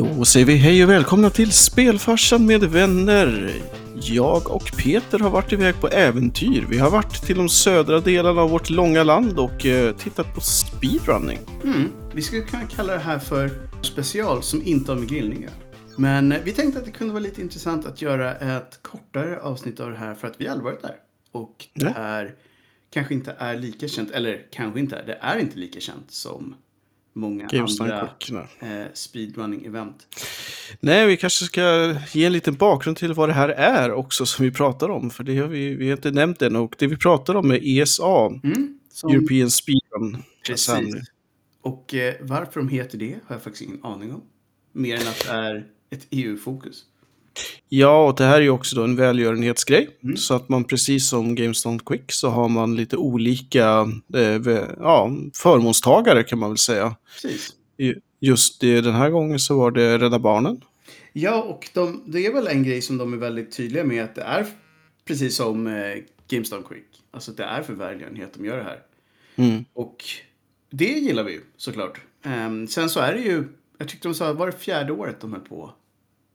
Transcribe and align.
Då 0.00 0.24
säger 0.24 0.46
vi 0.46 0.56
hej 0.56 0.84
och 0.84 0.90
välkomna 0.90 1.30
till 1.30 1.52
Spelfarsan 1.52 2.46
med 2.46 2.64
vänner. 2.64 3.52
Jag 3.94 4.50
och 4.50 4.72
Peter 4.76 5.18
har 5.18 5.30
varit 5.30 5.52
iväg 5.52 5.80
på 5.80 5.88
äventyr. 5.88 6.66
Vi 6.70 6.78
har 6.78 6.90
varit 6.90 7.26
till 7.26 7.36
de 7.36 7.48
södra 7.48 8.00
delarna 8.00 8.40
av 8.40 8.50
vårt 8.50 8.70
långa 8.70 9.02
land 9.02 9.38
och 9.38 9.66
eh, 9.66 9.96
tittat 9.96 10.34
på 10.34 10.40
speedrunning. 10.40 11.38
Mm. 11.64 11.88
Vi 12.14 12.22
skulle 12.22 12.42
kunna 12.42 12.66
kalla 12.66 12.92
det 12.92 12.98
här 12.98 13.18
för 13.18 13.50
special 13.82 14.42
som 14.42 14.62
inte 14.64 14.92
har 14.92 14.98
med 14.98 15.08
grillning. 15.08 15.48
Men 15.96 16.32
eh, 16.32 16.40
vi 16.44 16.52
tänkte 16.52 16.78
att 16.78 16.84
det 16.84 16.92
kunde 16.92 17.12
vara 17.12 17.22
lite 17.22 17.40
intressant 17.40 17.86
att 17.86 18.02
göra 18.02 18.34
ett 18.34 18.78
kortare 18.82 19.40
avsnitt 19.40 19.80
av 19.80 19.90
det 19.90 19.96
här 19.96 20.14
för 20.14 20.28
att 20.28 20.40
vi 20.40 20.48
aldrig 20.48 20.64
varit 20.64 20.82
där. 20.82 20.96
Och 21.32 21.66
det 21.74 21.94
här 21.96 22.34
kanske 22.90 23.14
inte 23.14 23.34
är 23.38 23.56
lika 23.56 23.88
känt, 23.88 24.10
eller 24.10 24.46
kanske 24.50 24.80
inte 24.80 25.02
det 25.06 25.18
är 25.20 25.38
inte 25.38 25.58
lika 25.58 25.80
känt 25.80 26.10
som 26.10 26.54
många 27.12 27.46
Games 27.46 27.80
andra 27.80 28.08
eh, 28.60 28.86
speedrunning-event. 28.94 30.06
Nej, 30.80 31.06
vi 31.06 31.16
kanske 31.16 31.44
ska 31.44 31.94
ge 32.12 32.24
en 32.24 32.32
liten 32.32 32.54
bakgrund 32.54 32.96
till 32.96 33.12
vad 33.12 33.28
det 33.28 33.32
här 33.32 33.48
är 33.48 33.92
också 33.92 34.26
som 34.26 34.44
vi 34.44 34.50
pratar 34.50 34.88
om. 34.88 35.10
För 35.10 35.24
det 35.24 35.36
har 35.36 35.48
vi, 35.48 35.74
vi 35.74 35.88
har 35.88 35.96
inte 35.96 36.10
nämnt 36.10 36.42
än. 36.42 36.56
Och 36.56 36.74
det 36.78 36.86
vi 36.86 36.96
pratar 36.96 37.34
om 37.34 37.50
är 37.50 37.60
ESA, 37.62 38.26
Mm. 38.26 38.78
Som, 38.92 39.10
European 39.10 39.50
Speedrun 39.50 40.22
precis. 40.46 40.68
Assembly. 40.68 41.00
Och 41.60 41.94
eh, 41.94 42.14
varför 42.20 42.60
de 42.60 42.68
heter 42.68 42.98
det 42.98 43.18
har 43.26 43.34
jag 43.34 43.42
faktiskt 43.42 43.62
ingen 43.62 43.84
aning 43.84 44.12
om. 44.12 44.22
Mer 44.72 45.00
än 45.00 45.08
att 45.08 45.24
det 45.26 45.30
är 45.32 45.66
ett 45.90 46.06
EU-fokus. 46.10 46.84
Ja, 47.72 48.06
och 48.06 48.16
det 48.16 48.24
här 48.24 48.36
är 48.36 48.40
ju 48.40 48.50
också 48.50 48.76
då 48.76 48.84
en 48.84 48.96
välgörenhetsgrej. 48.96 49.90
Mm. 50.02 50.16
Så 50.16 50.34
att 50.34 50.48
man 50.48 50.64
precis 50.64 51.08
som 51.08 51.34
GameStone 51.34 51.78
Quick 51.86 52.12
så 52.12 52.28
har 52.28 52.48
man 52.48 52.76
lite 52.76 52.96
olika 52.96 53.88
eh, 54.14 54.46
ja, 54.78 55.10
förmånstagare 55.34 56.22
kan 56.22 56.38
man 56.38 56.50
väl 56.50 56.58
säga. 56.58 56.96
Precis. 57.22 57.54
Just 58.20 58.60
den 58.60 58.94
här 58.94 59.10
gången 59.10 59.38
så 59.38 59.58
var 59.58 59.70
det 59.70 59.98
Rädda 59.98 60.18
Barnen. 60.18 60.60
Ja, 61.12 61.42
och 61.42 61.68
de, 61.74 62.02
det 62.06 62.26
är 62.26 62.32
väl 62.32 62.46
en 62.46 62.62
grej 62.62 62.82
som 62.82 62.98
de 62.98 63.12
är 63.12 63.16
väldigt 63.16 63.56
tydliga 63.56 63.84
med 63.84 64.04
att 64.04 64.14
det 64.14 64.22
är 64.22 64.46
precis 65.04 65.36
som 65.36 65.66
eh, 65.66 65.96
GameStop 66.28 66.68
Quick. 66.68 66.86
Alltså 67.10 67.30
att 67.30 67.36
det 67.36 67.44
är 67.44 67.62
för 67.62 67.72
välgörenhet 67.72 68.34
de 68.34 68.44
gör 68.44 68.56
det 68.56 68.64
här. 68.64 68.82
Mm. 69.36 69.64
Och 69.72 70.04
det 70.70 70.98
gillar 70.98 71.24
vi 71.24 71.32
ju 71.32 71.40
såklart. 71.56 72.00
Ehm, 72.22 72.68
sen 72.68 72.90
så 72.90 73.00
är 73.00 73.12
det 73.12 73.20
ju, 73.20 73.44
jag 73.78 73.88
tyckte 73.88 74.08
de 74.08 74.14
sa, 74.14 74.32
var 74.32 74.46
det 74.46 74.52
fjärde 74.52 74.92
året 74.92 75.20
de 75.20 75.32
höll 75.32 75.42
på 75.42 75.74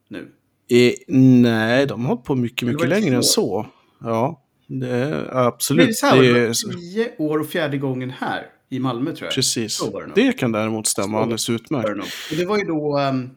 nu? 0.08 0.28
Eh, 0.68 0.92
nej, 1.08 1.86
de 1.86 2.00
har 2.00 2.08
hållit 2.08 2.24
på 2.24 2.34
mycket, 2.34 2.68
mycket 2.68 2.82
det 2.82 2.88
längre 2.88 3.08
tio 3.08 3.16
än 3.16 3.22
så. 3.22 3.66
Ja, 4.00 4.42
det 4.66 4.88
är 4.88 5.10
det 5.10 5.46
absolut. 5.46 5.88
är 5.88 5.92
så 5.92 6.06
här, 6.06 6.22
det 6.22 6.32
det 6.32 6.40
är, 6.40 6.52
tio 6.52 7.16
år 7.18 7.38
och 7.38 7.48
fjärde 7.48 7.78
gången 7.78 8.10
här 8.10 8.46
i 8.68 8.78
Malmö 8.78 9.12
tror 9.12 9.26
jag. 9.26 9.34
precis. 9.34 9.80
Det. 9.80 10.12
Det 10.14 10.32
kan 10.32 10.52
däremot 10.52 10.86
stämma 10.86 11.16
det. 11.16 11.22
alldeles 11.22 11.50
utmärkt. 11.50 11.88
det 12.30 12.36
det 12.36 12.46
var 12.46 12.58
ju 12.58 12.64
då 12.64 12.98
ehm, 12.98 13.30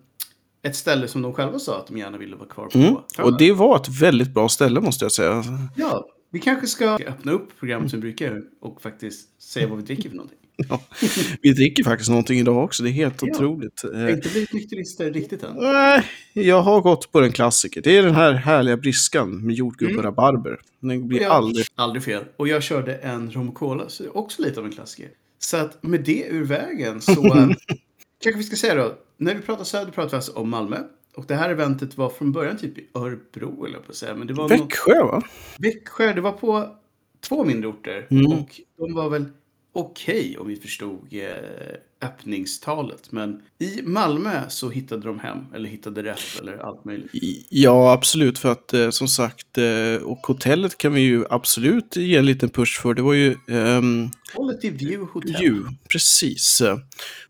ett 0.64 0.76
ställe 0.76 1.08
som 1.08 1.22
de 1.22 1.34
själva 1.34 1.60
sa 1.60 1.78
att 1.78 1.88
de 1.88 1.98
gärna 1.98 2.18
ville 2.18 2.36
vara 2.36 2.50
kvar 2.50 2.68
på. 2.68 2.78
Mm. 2.78 2.96
Och 3.18 3.38
det 3.38 3.52
var 3.52 3.76
ett 3.76 4.02
väldigt 4.02 4.34
bra 4.34 4.50
ställe 4.50 4.82
måste 4.82 5.06
jag 5.06 5.12
säga. 5.12 5.44
Ja, 5.76 6.08
vi 6.32 6.40
kanske 6.40 6.68
ska 6.68 6.90
öppna 7.08 7.32
upp 7.32 7.60
programmet 7.60 7.92
som 7.92 8.00
vi 8.00 8.02
brukar 8.02 8.42
och 8.62 8.82
faktiskt 8.82 9.42
säga 9.42 9.68
vad 9.68 9.78
vi 9.78 9.84
dricker 9.84 10.10
för 10.10 10.16
någonting. 10.16 10.39
Ja. 10.70 10.82
Vi 11.42 11.54
dricker 11.54 11.84
faktiskt 11.84 12.10
någonting 12.10 12.40
idag 12.40 12.64
också, 12.64 12.84
det 12.84 12.90
är 12.90 12.92
helt 12.92 13.22
Ja. 13.22 13.28
otroligt. 13.32 13.82
Jag 13.84 14.00
har 14.00 14.10
inte 14.10 14.30
blivit 14.30 14.54
nykterister 14.54 15.12
riktigt 15.14 15.44
än. 15.44 15.56
Nej, 15.56 16.04
jag 16.34 16.62
har 16.62 16.82
gått 16.82 17.12
på 17.12 17.20
den 17.20 17.32
klassiker. 17.32 17.82
Det 17.82 17.98
är 17.98 18.04
den 18.04 18.16
här 18.16 18.34
härliga 18.34 18.78
briskan 18.78 19.46
med 19.46 19.56
jordgubb 19.56 19.98
och 19.98 20.04
rabarber. 20.04 20.60
Den 20.80 21.08
blir 21.08 21.22
Jag- 21.22 21.32
aldrig... 21.32 21.66
Aldrig 21.76 22.04
fel. 22.04 22.24
Och 22.38 22.48
jag 22.48 22.64
körde 22.64 22.96
en 22.96 23.32
rom 23.32 23.50
och 23.50 23.56
cola, 23.56 23.84
så 23.90 24.04
det 24.04 24.10
är 24.10 24.18
också 24.18 24.42
lite 24.42 24.60
av 24.60 24.66
en 24.66 24.72
klassiker. 24.72 25.10
Så 25.40 25.58
att 25.58 25.84
med 25.84 26.02
det 26.04 26.26
ur 26.30 26.44
vägen 26.46 27.02
så 27.02 27.12
eh, 27.38 27.48
kanske 28.24 28.38
vi 28.38 28.44
ska 28.44 28.56
säga 28.56 28.76
då. 28.76 28.94
När 29.18 29.36
vi 29.36 29.42
pratar 29.42 29.64
söder 29.64 29.92
pratar 29.92 30.10
vi 30.10 30.16
alltså 30.16 30.32
om 30.32 30.50
Malmö. 30.50 30.78
Och 31.16 31.26
det 31.28 31.36
här 31.36 31.50
eventet 31.50 31.98
var 31.98 32.10
från 32.10 32.32
början 32.32 32.58
typ 32.58 32.78
i 32.78 32.86
Örebro, 32.94 33.66
eller 33.66 33.78
på 33.80 33.90
att 33.90 33.96
säga. 33.96 34.16
Men 34.16 34.28
det 34.28 34.34
var 34.34 34.50
något, 34.50 34.52
Växjö 34.62 35.04
va? 35.04 35.22
Växjö, 35.58 36.14
det 36.14 36.22
var 36.22 36.32
på 36.32 36.76
två 37.22 37.46
mindre 37.46 37.70
orter. 37.70 38.08
Mm. 38.10 38.26
Och 38.32 38.62
de 38.78 38.94
var 38.94 39.10
väl 39.10 39.26
okej 39.74 40.38
om 40.38 40.48
vi 40.48 40.56
förstod 40.56 41.08
eh, 41.12 41.28
öppningstalet. 42.02 43.12
Men 43.12 43.42
i 43.60 43.82
Malmö 43.82 44.50
så 44.50 44.70
hittade 44.70 45.08
de 45.08 45.20
hem, 45.20 45.38
eller 45.56 45.70
hittade 45.70 46.04
rätt, 46.04 46.40
eller 46.42 46.58
allt 46.58 46.86
möjligt. 46.86 47.12
Ja, 47.50 47.92
absolut. 47.94 48.40
För 48.40 48.52
att 48.52 48.74
eh, 48.74 48.90
som 48.90 49.08
sagt, 49.08 49.58
eh, 49.58 50.04
och 50.04 50.28
hotellet 50.28 50.78
kan 50.78 50.94
vi 50.94 51.02
ju 51.02 51.26
absolut 51.30 51.96
ge 51.96 52.16
en 52.18 52.26
liten 52.26 52.50
push 52.50 52.82
för. 52.82 52.94
Det 52.94 53.02
var 53.02 53.14
ju 53.14 53.36
ehm, 53.50 54.10
Quality 54.34 54.70
View 54.70 55.12
Hotel. 55.14 55.36
View, 55.42 55.76
precis. 55.92 56.62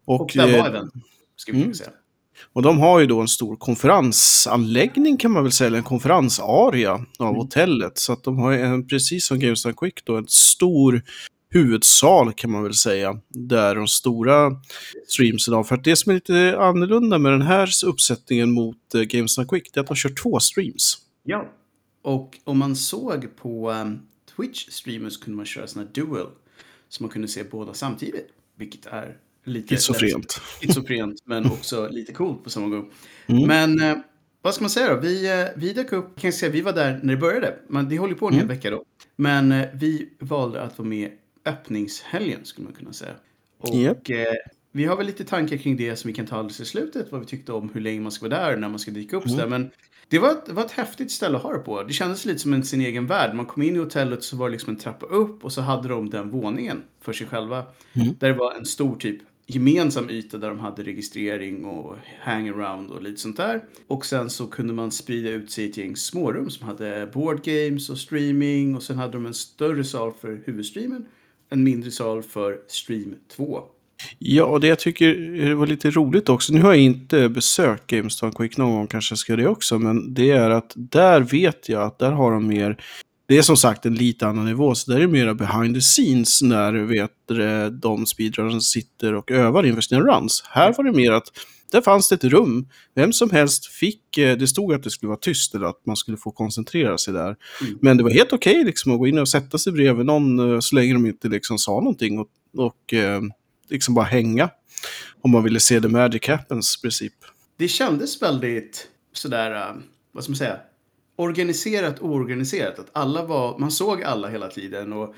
Och, 0.05 0.21
Och 0.21 0.31
där 0.35 0.59
var 0.59 0.67
event, 0.69 0.93
ska 1.35 1.51
vi 1.51 1.61
mm. 1.61 1.73
säga. 1.73 1.89
och 2.53 2.61
de 2.61 2.79
har 2.79 2.99
ju 2.99 3.05
då 3.05 3.21
en 3.21 3.27
stor 3.27 3.55
konferensanläggning 3.55 5.17
kan 5.17 5.31
man 5.31 5.43
väl 5.43 5.51
säga, 5.51 5.67
eller 5.67 5.77
en 5.77 5.83
konferensaria 5.83 6.91
av 6.93 7.27
Mm. 7.27 7.35
hotellet. 7.35 7.97
Så 7.97 8.13
att 8.13 8.23
de 8.23 8.37
har 8.39 8.53
en, 8.53 8.87
precis 8.87 9.25
som 9.25 9.39
GameStop 9.39 9.75
Quick 9.77 10.05
då, 10.05 10.17
en 10.17 10.27
stor 10.27 11.01
huvudsal 11.49 12.33
kan 12.33 12.51
man 12.51 12.63
väl 12.63 12.73
säga. 12.73 13.19
Där 13.29 13.75
de 13.75 13.87
stora 13.87 14.51
streamsen 15.07 15.53
av. 15.53 15.63
För 15.63 15.75
att 15.75 15.83
det 15.83 15.95
som 15.95 16.09
är 16.09 16.13
lite 16.13 16.57
annorlunda 16.59 17.17
med 17.17 17.31
den 17.31 17.41
här 17.41 17.69
uppsättningen 17.85 18.51
mot 18.51 18.95
eh, 18.95 19.01
GameStop 19.01 19.49
Quick, 19.49 19.73
det 19.73 19.79
är 19.79 19.81
att 19.81 19.87
de 19.87 19.95
kör 19.95 20.09
två 20.23 20.39
streams. 20.39 20.97
Ja. 21.23 21.49
Och 22.01 22.37
om 22.43 22.57
man 22.57 22.75
såg 22.75 23.35
på 23.35 23.71
um, 23.71 23.99
Twitch-streamers 24.35 25.23
kunde 25.23 25.37
man 25.37 25.45
köra 25.45 25.67
såna 25.67 25.85
dual. 25.85 26.27
Så 26.89 27.03
man 27.03 27.09
kunde 27.09 27.27
se 27.27 27.43
båda 27.43 27.73
samtidigt. 27.73 28.27
Vilket 28.57 28.85
är 28.85 29.17
lite... 29.45 29.75
Schizofrent. 29.75 30.31
Schizofrent, 30.61 31.15
men 31.25 31.45
också 31.45 31.87
lite 31.91 32.13
coolt 32.13 32.43
på 32.43 32.49
samma 32.49 32.67
gång. 32.67 32.91
Mm. 33.27 33.47
Men 33.47 33.81
eh, 33.91 33.97
vad 34.41 34.53
ska 34.53 34.63
man 34.63 34.69
säga 34.69 34.93
då? 34.95 34.99
Vi, 35.01 35.39
eh, 35.41 35.47
vi 35.55 35.73
dök 35.73 35.91
upp, 35.91 36.05
kan 36.05 36.27
jag 36.27 36.33
säga, 36.33 36.51
vi 36.51 36.61
var 36.61 36.73
där 36.73 36.99
när 37.03 37.13
det 37.13 37.19
började. 37.19 37.55
Men 37.67 37.89
det 37.89 37.97
håller 37.97 38.15
på 38.15 38.27
en 38.27 38.33
hel 38.33 38.43
Mm. 38.43 38.55
vecka 38.55 38.69
då. 38.69 38.83
Men 39.15 39.51
eh, 39.51 39.67
vi 39.73 40.09
valde 40.19 40.61
att 40.61 40.77
vara 40.77 40.87
med 40.89 41.11
öppningshelgen 41.45 42.45
skulle 42.45 42.65
man 42.65 42.73
kunna 42.73 42.93
säga. 42.93 43.13
Och 43.57 43.75
Japp. 43.75 44.09
eh, 44.09 44.17
vi 44.71 44.85
har 44.85 44.97
väl 44.97 45.05
lite 45.05 45.25
tankar 45.25 45.57
kring 45.57 45.77
det 45.77 45.95
som 45.95 46.07
vi 46.07 46.13
kan 46.13 46.25
ta 46.25 46.35
alldeles 46.35 46.59
i 46.59 46.65
slutet. 46.65 47.11
Vad 47.11 47.21
vi 47.21 47.27
tyckte 47.27 47.53
om 47.53 47.69
hur 47.73 47.81
länge 47.81 48.01
man 48.01 48.11
ska 48.11 48.29
vara 48.29 48.39
där, 48.39 48.57
när 48.57 48.69
man 48.69 48.79
ska 48.79 48.91
dyka 48.91 49.17
upp. 49.17 49.25
Mm. 49.25 49.37
Så 49.37 49.41
där. 49.43 49.49
Men 49.49 49.69
det 50.09 50.19
var, 50.19 50.31
ett, 50.31 50.49
var 50.49 50.65
ett 50.65 50.71
häftigt 50.71 51.11
ställe 51.11 51.37
att 51.37 51.43
ha 51.43 51.53
det 51.53 51.59
på. 51.59 51.83
Det 51.83 51.93
kändes 51.93 52.25
lite 52.25 52.39
som 52.39 52.53
en, 52.53 52.63
sin 52.63 52.81
egen 52.81 53.07
värld. 53.07 53.35
Man 53.35 53.45
kom 53.45 53.63
in 53.63 53.75
i 53.75 53.79
hotellet 53.79 54.23
så 54.23 54.37
var 54.37 54.49
det 54.49 54.51
liksom 54.51 54.73
en 54.73 54.79
trappa 54.79 55.05
upp 55.05 55.43
och 55.43 55.53
så 55.53 55.61
hade 55.61 55.87
de 55.87 56.09
den 56.09 56.29
våningen 56.29 56.83
för 57.01 57.13
sig 57.13 57.27
själva. 57.27 57.65
Mm. 57.93 58.15
Där 58.19 58.27
det 58.27 58.33
var 58.33 58.53
en 58.53 58.65
stor 58.65 58.95
typ 58.95 59.21
gemensam 59.47 60.09
yta 60.09 60.37
där 60.37 60.49
de 60.49 60.59
hade 60.59 60.83
registrering 60.83 61.65
och 61.65 61.95
hangaround 62.21 62.91
och 62.91 63.01
lite 63.01 63.21
sånt 63.21 63.37
där. 63.37 63.63
Och 63.87 64.05
sen 64.05 64.29
så 64.29 64.47
kunde 64.47 64.73
man 64.73 64.91
sprida 64.91 65.29
ut 65.29 65.51
sig 65.51 65.65
i 65.65 65.69
ett 65.69 65.77
gäng 65.77 65.95
smårum 65.95 66.49
som 66.49 66.67
hade 66.67 67.09
board 67.13 67.43
games 67.43 67.89
och 67.89 67.97
streaming 67.97 68.75
och 68.75 68.83
sen 68.83 68.97
hade 68.97 69.11
de 69.13 69.25
en 69.25 69.33
större 69.33 69.83
sal 69.83 70.13
för 70.21 70.41
huvudstreamen. 70.45 71.05
En 71.49 71.63
mindre 71.63 71.91
sal 71.91 72.23
för 72.23 72.57
stream 72.67 73.15
2. 73.35 73.59
Ja, 74.19 74.45
och 74.45 74.59
det 74.59 74.67
jag 74.67 74.79
tycker 74.79 75.53
var 75.53 75.67
lite 75.67 75.91
roligt 75.91 76.29
också, 76.29 76.53
nu 76.53 76.61
har 76.61 76.73
jag 76.73 76.81
inte 76.81 77.29
besökt 77.29 77.87
GameStop 77.87 78.35
Quick 78.35 78.57
någon 78.57 78.71
gång, 78.71 78.87
kanske 78.87 79.15
ska 79.15 79.35
det 79.35 79.47
också, 79.47 79.79
men 79.79 80.13
det 80.13 80.31
är 80.31 80.49
att 80.49 80.73
där 80.75 81.21
vet 81.21 81.69
jag 81.69 81.83
att 81.83 81.99
där 81.99 82.11
har 82.11 82.31
de 82.31 82.47
mer, 82.47 82.81
det 83.27 83.37
är 83.37 83.41
som 83.41 83.57
sagt 83.57 83.85
en 83.85 83.95
lite 83.95 84.27
annan 84.27 84.45
nivå, 84.45 84.75
så 84.75 84.91
där 84.91 84.97
är 84.97 85.01
det 85.01 85.07
mera 85.07 85.33
behind 85.33 85.75
the 85.75 85.81
scenes 85.81 86.41
när 86.41 86.73
vet, 86.73 87.11
de 87.81 88.05
speedrunners 88.05 88.63
sitter 88.63 89.13
och 89.13 89.31
övar 89.31 89.65
inför 89.65 89.81
sina 89.81 90.01
runs. 90.01 90.43
Här 90.49 90.73
var 90.77 90.83
det 90.83 90.91
mer 90.91 91.11
att 91.11 91.27
där 91.71 91.81
fanns 91.81 92.09
det 92.09 92.15
ett 92.15 92.23
rum, 92.23 92.67
vem 92.95 93.13
som 93.13 93.29
helst 93.29 93.65
fick, 93.65 94.17
eh, 94.17 94.37
det 94.37 94.47
stod 94.47 94.73
att 94.73 94.83
det 94.83 94.89
skulle 94.89 95.07
vara 95.07 95.19
tyst 95.19 95.55
eller 95.55 95.65
att 95.65 95.85
man 95.85 95.95
skulle 95.95 96.17
få 96.17 96.31
koncentrera 96.31 96.97
sig 96.97 97.13
där. 97.13 97.35
Mm. 97.61 97.77
Men 97.81 97.97
det 97.97 98.03
var 98.03 98.09
helt 98.11 98.33
okej 98.33 98.63
liksom 98.63 98.91
att 98.91 98.99
gå 98.99 99.07
in 99.07 99.17
och 99.17 99.29
sätta 99.29 99.57
sig 99.57 99.73
bredvid 99.73 100.05
någon 100.05 100.53
eh, 100.53 100.59
så 100.59 100.75
länge 100.75 100.93
de 100.93 101.05
inte 101.05 101.27
liksom 101.27 101.57
sa 101.57 101.71
någonting 101.71 102.19
och, 102.19 102.27
och 102.57 102.93
eh, 102.93 103.21
liksom 103.69 103.93
bara 103.93 104.05
hänga. 104.05 104.49
Om 105.21 105.31
man 105.31 105.43
ville 105.43 105.59
se 105.59 105.81
The 105.81 105.87
Magic 105.87 106.27
Happens 106.27 106.81
princip. 106.81 107.13
Det 107.57 107.67
kändes 107.67 108.21
väldigt 108.21 108.87
sådär, 109.13 109.75
vad 110.11 110.23
ska 110.23 110.31
man 110.31 110.37
säga, 110.37 110.59
organiserat 111.15 111.99
och 111.99 112.09
oorganiserat. 112.09 112.79
Att 112.79 112.89
alla 112.93 113.25
var, 113.25 113.59
man 113.59 113.71
såg 113.71 114.03
alla 114.03 114.27
hela 114.27 114.47
tiden. 114.47 114.93
Och 114.93 115.15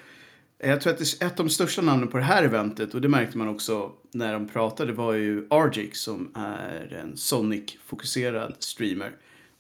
jag 0.64 0.82
tror 0.82 0.94
att 0.94 1.00
det, 1.00 1.26
ett 1.26 1.40
av 1.40 1.46
de 1.46 1.50
största 1.50 1.82
namnen 1.82 2.08
på 2.08 2.18
det 2.18 2.24
här 2.24 2.44
eventet, 2.44 2.94
och 2.94 3.02
det 3.02 3.10
märkte 3.10 3.38
man 3.38 3.48
också 3.48 3.92
när 4.12 4.34
de 4.34 4.48
pratade, 4.48 4.94
var 4.94 5.14
ju 5.14 5.48
Argix 5.50 6.00
som 6.00 6.32
är 6.36 6.94
en 6.94 7.18
Sonic-fokuserad 7.18 8.56
streamer. 8.60 9.12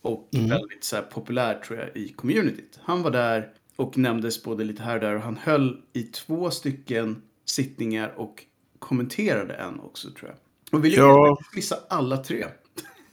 Och 0.02 0.30
väldigt 0.32 0.84
så 0.84 0.96
här, 0.96 1.04
populär 1.04 1.60
tror 1.60 1.80
jag 1.80 1.98
i 1.98 2.10
communityt. 2.10 2.80
Han 2.84 3.04
var 3.04 3.12
där 3.12 3.50
och 3.76 3.98
nämndes 3.98 4.44
både 4.44 4.64
lite 4.64 4.84
här 4.84 4.96
och 4.96 5.02
där 5.02 5.16
och 5.16 5.22
han 5.22 5.38
höll 5.38 5.82
i 5.94 6.04
två 6.04 6.52
stycken 6.52 7.22
sittningar 7.46 8.14
och 8.18 8.44
kommenterade 8.80 9.54
en 9.54 9.80
också 9.80 10.12
tror 10.12 10.30
jag. 10.30 10.38
Och 10.80 10.86
vi 10.86 10.90
lyckades 10.90 11.38
missa 11.56 11.80
alla 11.90 12.18
tre. 12.18 12.46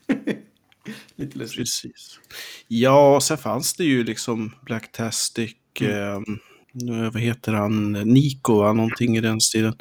Lite 1.16 1.38
lustigt. 1.38 1.58
Precis. 1.58 2.20
Ja, 2.68 3.20
sen 3.22 3.38
fanns 3.38 3.74
det 3.74 3.84
ju 3.84 4.04
liksom 4.04 4.54
Blacktastic, 4.62 5.56
eh, 5.80 5.88
eh, 5.88 6.20
vad 7.12 7.22
heter 7.22 7.52
han, 7.52 7.92
Nico, 7.92 8.58
va? 8.58 8.72
någonting 8.72 9.16
i 9.16 9.20
den 9.20 9.40
stilen. 9.40 9.74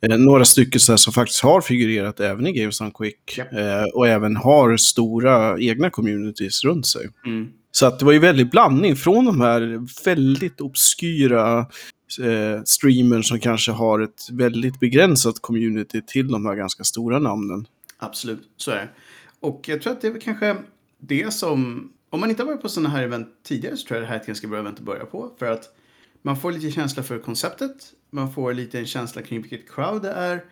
Eh, 0.00 0.18
några 0.18 0.44
stycken 0.44 0.80
så 0.80 0.96
som 0.98 1.12
faktiskt 1.12 1.42
har 1.42 1.60
figurerat 1.60 2.20
även 2.20 2.46
i 2.46 2.52
Games 2.52 2.80
on 2.80 2.90
Quick. 2.90 3.38
Ja. 3.38 3.58
Eh, 3.58 3.84
och 3.94 4.08
även 4.08 4.36
har 4.36 4.76
stora 4.76 5.60
egna 5.60 5.90
communities 5.90 6.64
runt 6.64 6.86
sig. 6.86 7.08
Mm. 7.26 7.48
Så 7.72 7.86
att 7.86 7.98
det 7.98 8.04
var 8.04 8.12
ju 8.12 8.18
väldigt 8.18 8.50
blandning 8.50 8.96
från 8.96 9.24
de 9.24 9.40
här 9.40 9.86
väldigt 10.04 10.60
obskyra 10.60 11.58
eh, 12.20 12.62
streamers 12.64 13.28
som 13.28 13.40
kanske 13.40 13.72
har 13.72 14.00
ett 14.00 14.28
väldigt 14.32 14.80
begränsat 14.80 15.40
community 15.40 16.02
till 16.06 16.28
de 16.28 16.46
här 16.46 16.54
ganska 16.54 16.84
stora 16.84 17.18
namnen. 17.18 17.66
Absolut, 17.98 18.42
så 18.56 18.70
är 18.70 18.76
det. 18.76 18.88
Och 19.40 19.64
jag 19.68 19.82
tror 19.82 19.92
att 19.92 20.00
det 20.00 20.08
är 20.08 20.20
kanske 20.20 20.56
det 20.98 21.34
som... 21.34 21.92
Om 22.12 22.20
man 22.20 22.30
inte 22.30 22.42
har 22.42 22.46
varit 22.46 22.62
på 22.62 22.68
sådana 22.68 22.88
här 22.88 23.02
event 23.02 23.28
tidigare 23.42 23.76
så 23.76 23.86
tror 23.86 23.96
jag 23.96 24.02
det 24.02 24.08
här 24.08 24.16
är 24.16 24.20
ett 24.20 24.26
ganska 24.26 24.48
bra 24.48 24.58
event 24.58 24.78
att 24.78 24.84
börja 24.84 25.04
på. 25.04 25.30
För 25.38 25.46
att 25.46 25.64
man 26.22 26.36
får 26.36 26.52
lite 26.52 26.70
känsla 26.70 27.02
för 27.02 27.18
konceptet, 27.18 27.92
man 28.10 28.32
får 28.32 28.54
lite 28.54 28.78
en 28.78 28.86
känsla 28.86 29.22
kring 29.22 29.42
vilket 29.42 29.70
crowd 29.70 30.02
det 30.02 30.10
är 30.10 30.44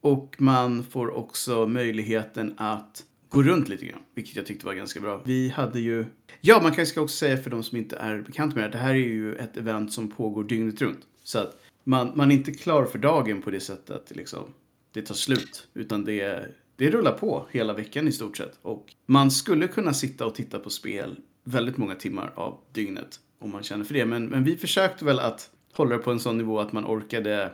och 0.00 0.36
man 0.38 0.84
får 0.84 1.10
också 1.10 1.66
möjligheten 1.66 2.54
att 2.56 3.04
gå 3.28 3.42
runt 3.42 3.68
lite 3.68 3.86
grann, 3.86 4.02
vilket 4.14 4.36
jag 4.36 4.46
tyckte 4.46 4.66
var 4.66 4.74
ganska 4.74 5.00
bra. 5.00 5.22
Vi 5.24 5.48
hade 5.48 5.80
ju... 5.80 6.04
Ja, 6.40 6.54
man 6.62 6.72
kanske 6.72 6.86
ska 6.86 7.00
också 7.00 7.16
säga 7.16 7.36
för 7.36 7.50
de 7.50 7.62
som 7.62 7.78
inte 7.78 7.96
är 7.96 8.20
bekanta 8.20 8.56
med 8.56 8.64
det, 8.64 8.68
det 8.70 8.78
här 8.78 8.90
är 8.90 8.94
ju 8.94 9.34
ett 9.34 9.56
event 9.56 9.92
som 9.92 10.10
pågår 10.10 10.44
dygnet 10.44 10.82
runt. 10.82 11.00
Så 11.22 11.38
att 11.38 11.62
man, 11.84 12.12
man 12.14 12.30
är 12.30 12.34
inte 12.34 12.52
klar 12.52 12.84
för 12.84 12.98
dagen 12.98 13.42
på 13.42 13.50
det 13.50 13.60
sättet 13.60 13.90
att 13.90 14.16
liksom, 14.16 14.44
det 14.92 15.02
tar 15.02 15.14
slut, 15.14 15.68
utan 15.74 16.04
det, 16.04 16.48
det 16.76 16.90
rullar 16.90 17.12
på 17.12 17.46
hela 17.50 17.72
veckan 17.72 18.08
i 18.08 18.12
stort 18.12 18.36
sett. 18.36 18.58
Och 18.62 18.94
man 19.06 19.30
skulle 19.30 19.68
kunna 19.68 19.94
sitta 19.94 20.26
och 20.26 20.34
titta 20.34 20.58
på 20.58 20.70
spel 20.70 21.16
väldigt 21.44 21.76
många 21.76 21.94
timmar 21.94 22.32
av 22.34 22.60
dygnet 22.72 23.20
om 23.38 23.50
man 23.50 23.62
känner 23.62 23.84
för 23.84 23.94
det. 23.94 24.06
Men, 24.06 24.26
men 24.26 24.44
vi 24.44 24.56
försökte 24.56 25.04
väl 25.04 25.18
att 25.18 25.50
hålla 25.72 25.96
det 25.96 26.02
på 26.02 26.10
en 26.10 26.20
sån 26.20 26.38
nivå 26.38 26.60
att 26.60 26.72
man 26.72 26.86
orkade 26.86 27.52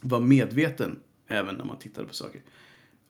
vara 0.00 0.20
medveten 0.20 0.98
även 1.28 1.54
när 1.54 1.64
man 1.64 1.78
tittade 1.78 2.06
på 2.06 2.14
saker. 2.14 2.42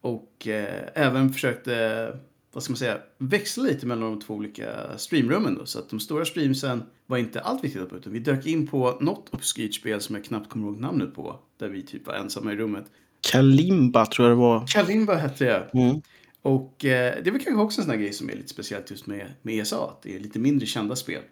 Och 0.00 0.48
eh, 0.48 0.88
även 0.94 1.32
försökte, 1.32 2.18
vad 2.52 2.62
ska 2.62 2.70
man 2.70 2.78
säga, 2.78 2.98
växla 3.18 3.62
lite 3.62 3.86
mellan 3.86 4.10
de 4.10 4.20
två 4.20 4.34
olika 4.34 4.98
streamrummen 4.98 5.54
då. 5.54 5.66
Så 5.66 5.78
att 5.78 5.90
de 5.90 6.00
stora 6.00 6.24
streamsen 6.24 6.82
var 7.06 7.18
inte 7.18 7.40
allt 7.40 7.64
vi 7.64 7.68
tittade 7.68 7.86
på, 7.86 7.96
utan 7.96 8.12
vi 8.12 8.18
dök 8.18 8.46
in 8.46 8.66
på 8.66 8.98
något 9.00 9.28
obskyrt 9.34 9.74
spel 9.74 10.00
som 10.00 10.14
jag 10.14 10.24
knappt 10.24 10.50
kommer 10.50 10.66
ihåg 10.66 10.80
namnet 10.80 11.14
på. 11.14 11.40
Där 11.58 11.68
vi 11.68 11.82
typ 11.82 12.06
var 12.06 12.14
ensamma 12.14 12.52
i 12.52 12.56
rummet. 12.56 12.84
Kalimba 13.20 14.06
tror 14.06 14.28
jag 14.28 14.36
det 14.36 14.40
var. 14.40 14.66
Kalimba 14.66 15.14
hette 15.14 15.44
det. 15.44 15.78
Mm. 15.78 16.02
Och 16.42 16.84
eh, 16.84 17.22
det 17.22 17.30
är 17.30 17.32
väl 17.32 17.44
kanske 17.44 17.62
också 17.62 17.80
en 17.80 17.84
sån 17.84 17.90
här 17.90 18.00
grej 18.00 18.12
som 18.12 18.30
är 18.30 18.34
lite 18.34 18.48
speciellt 18.48 18.90
just 18.90 19.06
med, 19.06 19.26
med 19.42 19.60
ESA. 19.60 19.84
Att 19.84 20.02
det 20.02 20.16
är 20.16 20.20
lite 20.20 20.38
mindre 20.38 20.66
kända 20.66 20.96
spel. 20.96 21.22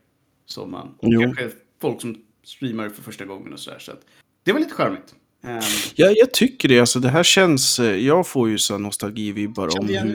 Som 0.47 0.71
man, 0.71 0.87
och 0.99 1.09
Jo. 1.13 1.21
kanske 1.23 1.51
folk 1.81 2.01
som 2.01 2.17
streamar 2.45 2.89
för 2.89 3.03
första 3.03 3.25
gången 3.25 3.53
och 3.53 3.61
sådär. 3.61 3.79
Så 3.79 3.93
att 3.93 4.01
det 4.45 4.53
var 4.53 4.61
lite 4.61 4.75
charmigt. 4.75 5.15
Ehm, 5.45 5.61
Ja, 5.95 6.11
jag 6.11 6.33
tycker 6.33 6.69
det. 6.69 6.81
Alltså, 6.81 7.01
det 7.01 7.09
här 7.09 7.23
känns... 7.23 7.79
eh, 7.79 7.97
Jag 7.97 8.27
får 8.27 8.49
ju 8.49 8.59
så 8.59 8.79
nostalgivibbar 8.79 9.79
om 9.81 9.87
hur, 9.89 10.13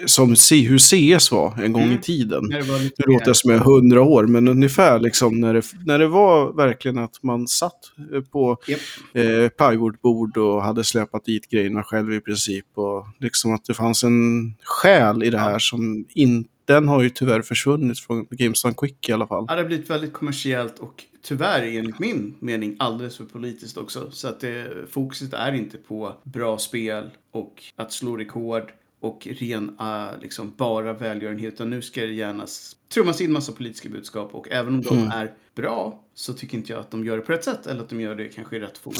det. 0.00 0.08
Som, 0.08 0.28
hur 0.50 0.78
CS 1.18 1.30
var 1.32 1.62
en 1.62 1.72
gång 1.72 1.82
Mm. 1.82 1.94
i 1.94 2.00
tiden. 2.00 2.48
det 2.48 2.62
Nu 2.98 3.04
låter 3.06 3.26
jag 3.26 3.36
som 3.36 3.50
jag 3.50 3.60
är 3.60 3.64
hundra 3.64 4.02
år, 4.02 4.26
men 4.26 4.48
ungefär 4.48 4.98
liksom 5.00 5.40
när 5.40 5.54
det, 5.54 5.62
när 5.86 5.98
det 5.98 6.06
var 6.08 6.52
verkligen 6.52 6.98
att 6.98 7.22
man 7.22 7.48
satt 7.48 7.78
eh, 8.14 8.20
på 8.20 8.56
Japp. 8.68 8.80
eh, 9.14 9.48
plywoodbord 9.48 10.36
och 10.36 10.62
hade 10.62 10.84
släpat 10.84 11.24
dit 11.24 11.48
grejerna 11.50 11.82
själv 11.82 12.12
i 12.12 12.20
princip. 12.20 12.66
Och 12.74 13.06
liksom 13.18 13.54
att 13.54 13.64
det 13.64 13.74
fanns 13.74 14.04
en 14.04 14.54
själ 14.62 15.22
i 15.22 15.30
det 15.30 15.38
här 15.38 15.58
som 15.58 16.04
inte... 16.14 16.50
Den 16.70 16.88
har 16.88 17.02
ju 17.02 17.10
tyvärr 17.10 17.42
försvunnit 17.42 17.98
från 17.98 18.26
GameStop 18.30 18.76
Quick 18.76 19.08
i 19.08 19.12
alla 19.12 19.26
fall. 19.26 19.44
Ja, 19.48 19.54
det 19.54 19.62
har 19.62 19.66
blivit 19.66 19.90
väldigt 19.90 20.12
kommersiellt 20.12 20.78
och 20.78 21.04
tyvärr 21.22 21.62
enligt 21.62 21.98
min 21.98 22.34
mening 22.40 22.76
alldeles 22.78 23.16
för 23.16 23.24
politiskt 23.24 23.76
också. 23.76 24.10
Så 24.10 24.28
att 24.28 24.40
det, 24.40 24.70
fokuset 24.90 25.32
är 25.32 25.52
inte 25.52 25.76
på 25.78 26.16
bra 26.22 26.58
spel 26.58 27.10
och 27.30 27.62
att 27.76 27.92
slå 27.92 28.16
rekord 28.16 28.72
och 29.00 29.28
ren, 29.40 29.76
uh, 29.80 30.22
liksom 30.22 30.52
bara 30.56 30.92
välgörenhet. 30.92 31.54
Utan 31.54 31.70
nu 31.70 31.82
ska 31.82 32.00
det 32.00 32.12
gärna 32.12 32.46
trummas 32.94 33.20
in 33.20 33.32
massa 33.32 33.52
politiska 33.52 33.88
budskap 33.88 34.34
och 34.34 34.48
även 34.50 34.74
om 34.74 34.82
de 34.82 35.10
är 35.12 35.32
bra 35.54 36.04
så 36.14 36.32
tycker 36.32 36.58
inte 36.58 36.72
jag 36.72 36.80
att 36.80 36.90
de 36.90 37.04
gör 37.04 37.16
det 37.16 37.22
på 37.22 37.32
rätt 37.32 37.44
sätt 37.44 37.66
eller 37.66 37.80
att 37.80 37.88
de 37.88 38.00
gör 38.00 38.14
det 38.14 38.28
kanske 38.28 38.56
i 38.56 38.60
rätt 38.60 38.78
forum 38.78 38.96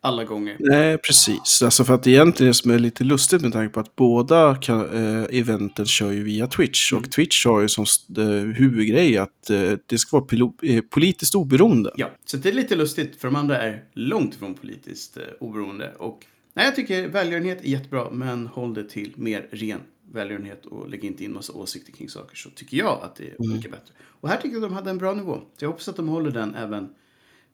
alla 0.00 0.24
gånger. 0.24 0.56
Nej, 0.60 0.98
precis. 0.98 1.62
Alltså 1.62 1.84
för 1.84 1.94
att 1.94 2.06
egentligen 2.06 2.50
det 2.50 2.54
som 2.54 2.70
är 2.70 2.78
lite 2.78 3.04
lustigt 3.04 3.42
med 3.42 3.52
tanke 3.52 3.74
på 3.74 3.80
att 3.80 3.96
båda 3.96 4.56
kan, 4.56 4.80
eh, 4.80 5.38
eventen 5.38 5.86
kör 5.86 6.10
ju 6.10 6.24
via 6.24 6.46
Twitch. 6.46 6.92
Och 6.92 7.10
Twitch 7.10 7.46
har 7.46 7.60
ju 7.60 7.68
som 7.68 7.84
eh, 8.18 8.24
huvudgrej 8.56 9.18
att 9.18 9.50
eh, 9.50 9.72
det 9.86 9.98
ska 9.98 10.18
vara 10.18 10.52
politiskt 10.90 11.34
oberoende. 11.34 11.92
Ja, 11.96 12.10
så 12.24 12.36
det 12.36 12.48
är 12.48 12.52
lite 12.52 12.76
lustigt 12.76 13.20
för 13.20 13.28
de 13.28 13.36
andra 13.36 13.62
är 13.62 13.84
långt 13.92 14.34
ifrån 14.34 14.54
politiskt 14.54 15.18
oberoende. 15.40 15.92
Och 15.98 16.26
nej, 16.54 16.64
jag 16.64 16.76
tycker 16.76 17.08
välgörenhet 17.08 17.64
är 17.64 17.68
jättebra, 17.68 18.10
men 18.10 18.46
håll 18.46 18.74
det 18.74 18.84
till 18.84 19.12
mer 19.16 19.48
ren 19.50 19.80
välgörenhet 20.12 20.66
och 20.66 20.90
lägg 20.90 21.04
inte 21.04 21.24
in 21.24 21.32
massa 21.32 21.52
åsikter 21.52 21.92
kring 21.92 22.08
saker 22.08 22.36
så 22.36 22.50
tycker 22.50 22.76
jag 22.76 23.00
att 23.02 23.16
det 23.16 23.24
är 23.24 23.54
mycket 23.54 23.70
bättre. 23.70 23.94
Och 24.02 24.28
här 24.28 24.36
tycker 24.36 24.56
jag 24.56 24.64
att 24.64 24.70
de 24.70 24.74
hade 24.74 24.90
en 24.90 24.98
bra 24.98 25.14
nivå. 25.14 25.34
Så 25.58 25.64
jag 25.64 25.68
hoppas 25.68 25.88
att 25.88 25.96
de 25.96 26.08
håller 26.08 26.30
den 26.30 26.54
även 26.54 26.88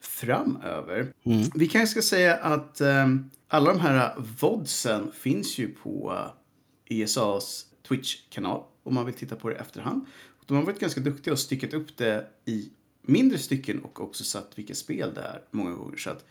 framöver. 0.01 1.13
Vi 1.55 1.67
kanske 1.67 1.87
ska 1.87 2.01
säga 2.01 2.35
att 2.35 2.81
ehm, 2.81 3.29
alla 3.47 3.73
de 3.73 3.79
här 3.79 4.15
vodsen 4.41 5.11
finns 5.11 5.57
ju 5.57 5.67
på 5.67 6.21
ESAs 6.85 7.65
Twitch-kanal 7.87 8.63
om 8.83 8.93
man 8.93 9.05
vill 9.05 9.15
titta 9.15 9.35
på 9.35 9.49
det 9.49 9.55
i 9.55 9.57
efterhand. 9.57 10.05
De 10.45 10.57
har 10.57 10.63
varit 10.63 10.79
ganska 10.79 11.01
duktiga 11.01 11.33
och 11.33 11.39
styckat 11.39 11.73
upp 11.73 11.97
det 11.97 12.27
i 12.45 12.69
mindre 13.01 13.37
stycken 13.37 13.79
och 13.79 14.01
också 14.01 14.23
satt 14.23 14.51
vilka 14.55 14.75
spel 14.75 15.13
det 15.13 15.21
är 15.21 15.41
många 15.51 15.71
gånger. 15.71 15.97
Så 15.97 16.09
att 16.09 16.25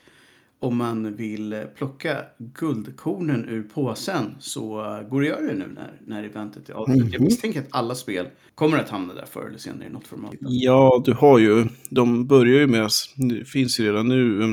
om 0.61 0.76
man 0.76 1.17
vill 1.17 1.64
plocka 1.76 2.25
guldkornen 2.38 3.49
ur 3.49 3.62
påsen 3.62 4.35
så 4.38 4.67
går 5.11 5.20
det 5.23 5.32
att 5.32 5.41
göra 5.41 5.53
det 5.53 5.58
nu 5.58 5.67
när, 5.75 6.00
när 6.06 6.25
eventet 6.25 6.69
är 6.69 6.73
avslutat. 6.73 7.12
Jag 7.12 7.23
misstänker 7.23 7.61
att 7.61 7.67
alla 7.70 7.94
spel 7.94 8.26
kommer 8.55 8.79
att 8.79 8.88
hamna 8.88 9.14
där 9.14 9.26
förr 9.31 9.47
eller 9.49 9.58
senare 9.58 9.87
i 9.87 9.91
något 9.91 10.06
format. 10.06 10.35
Ja, 10.41 11.03
du 11.05 11.12
har 11.12 11.38
ju, 11.38 11.67
de 11.91 12.26
börjar 12.26 12.61
ju 12.61 12.67
med, 12.67 12.91
det 13.17 13.44
finns 13.44 13.81
ju 13.81 13.85
redan 13.85 14.08
nu, 14.08 14.43
eh, 14.43 14.49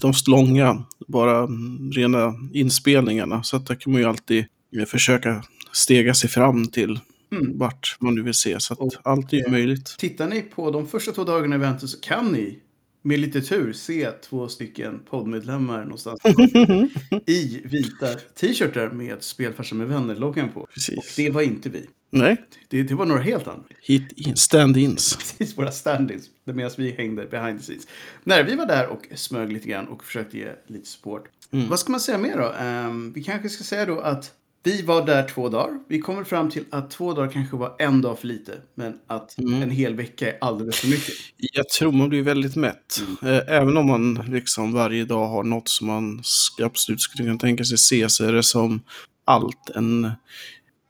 de 0.00 0.12
långa, 0.26 0.84
bara 1.08 1.38
mm, 1.38 1.92
rena 1.92 2.34
inspelningarna. 2.52 3.42
Så 3.42 3.56
att 3.56 3.66
där 3.66 3.74
kan 3.74 3.92
man 3.92 4.02
ju 4.02 4.08
alltid 4.08 4.44
eh, 4.76 4.84
försöka 4.84 5.44
stega 5.72 6.14
sig 6.14 6.30
fram 6.30 6.66
till 6.66 7.00
Mm. 7.32 7.58
vart 7.58 7.96
man 8.00 8.14
nu 8.14 8.22
vill 8.22 8.34
se. 8.34 8.60
Så 8.60 8.72
att 8.72 8.78
Och, 8.78 8.92
allt 9.02 9.32
är 9.32 9.36
ju 9.36 9.42
eh, 9.46 9.50
möjligt. 9.50 9.94
Tittar 9.98 10.28
ni 10.28 10.42
på 10.42 10.70
de 10.70 10.86
första 10.86 11.12
två 11.12 11.24
dagarna 11.24 11.56
i 11.56 11.58
eventet 11.58 11.88
så 11.88 12.00
kan 12.00 12.32
ni 12.32 12.58
med 13.06 13.18
lite 13.18 13.40
tur 13.40 13.72
se 13.72 14.10
två 14.10 14.48
stycken 14.48 15.00
poddmedlemmar 15.10 15.84
någonstans 15.84 16.20
i 17.26 17.60
vita 17.64 18.14
t-shirtar 18.14 18.90
med 18.90 19.22
Spelfarsan 19.22 19.78
med 19.78 19.88
vänner-loggan 19.88 20.48
på. 20.52 20.60
Och 20.60 20.70
Precis. 20.70 21.16
det 21.16 21.30
var 21.30 21.42
inte 21.42 21.68
vi. 21.68 21.86
Nej, 22.10 22.36
Det, 22.68 22.82
det 22.82 22.94
var 22.94 23.06
några 23.06 23.20
helt 23.22 23.48
andra. 23.48 23.64
hit 23.82 24.12
in, 24.16 24.34
stand-ins. 24.36 25.16
Precis, 25.38 25.58
våra 25.58 25.70
stand-ins. 25.70 26.24
Medan 26.44 26.70
vi 26.76 26.90
hängde 26.90 27.26
behind 27.26 27.58
the 27.58 27.62
scenes. 27.64 27.86
Nej, 28.24 28.44
vi 28.44 28.54
var 28.54 28.66
där 28.66 28.86
och 28.86 29.06
smög 29.14 29.52
lite 29.52 29.68
grann 29.68 29.88
och 29.88 30.04
försökte 30.04 30.38
ge 30.38 30.48
lite 30.66 30.86
support. 30.88 31.24
Vad 31.50 31.78
ska 31.78 31.90
man 31.92 32.00
säga 32.00 32.18
mer 32.18 32.38
då? 32.38 32.52
Ehm, 32.60 33.12
vi 33.12 33.22
kanske 33.24 33.48
ska 33.48 33.64
säga 33.64 33.86
då 33.86 34.00
att 34.00 34.32
vi 34.66 34.82
var 34.82 35.06
där 35.06 35.28
två 35.28 35.48
dagar. 35.48 35.78
Vi 35.88 35.98
kommer 35.98 36.24
fram 36.24 36.50
till 36.50 36.64
att 36.70 36.90
två 36.90 37.12
dagar 37.12 37.30
kanske 37.32 37.56
var 37.56 37.76
en 37.78 38.02
dag 38.02 38.18
för 38.18 38.26
lite. 38.26 38.52
Men 38.74 38.98
att 39.06 39.38
en 39.38 39.70
hel 39.70 39.94
vecka 39.94 40.32
är 40.32 40.38
alldeles 40.40 40.76
för 40.80 40.88
mycket. 40.88 41.14
Jag 41.36 41.68
tror 41.68 41.92
man 41.92 42.08
blir 42.08 42.22
väldigt 42.22 42.56
mätt. 42.56 43.02
Eh, 43.22 43.54
Även 43.56 43.76
om 43.76 43.86
man 43.86 44.14
liksom 44.28 44.72
varje 44.72 45.04
dag 45.04 45.26
har 45.26 45.44
något 45.44 45.68
som 45.68 45.86
man 45.86 46.20
ska- 46.24 46.64
absolut 46.66 47.00
skulle 47.00 47.24
kunna 47.24 47.38
tänka 47.38 47.64
sig 47.64 47.78
se 47.78 48.08
så 48.08 48.24
är 48.24 48.32
det 48.32 48.42
som 48.42 48.80
allt. 49.24 49.70
En, 49.74 50.10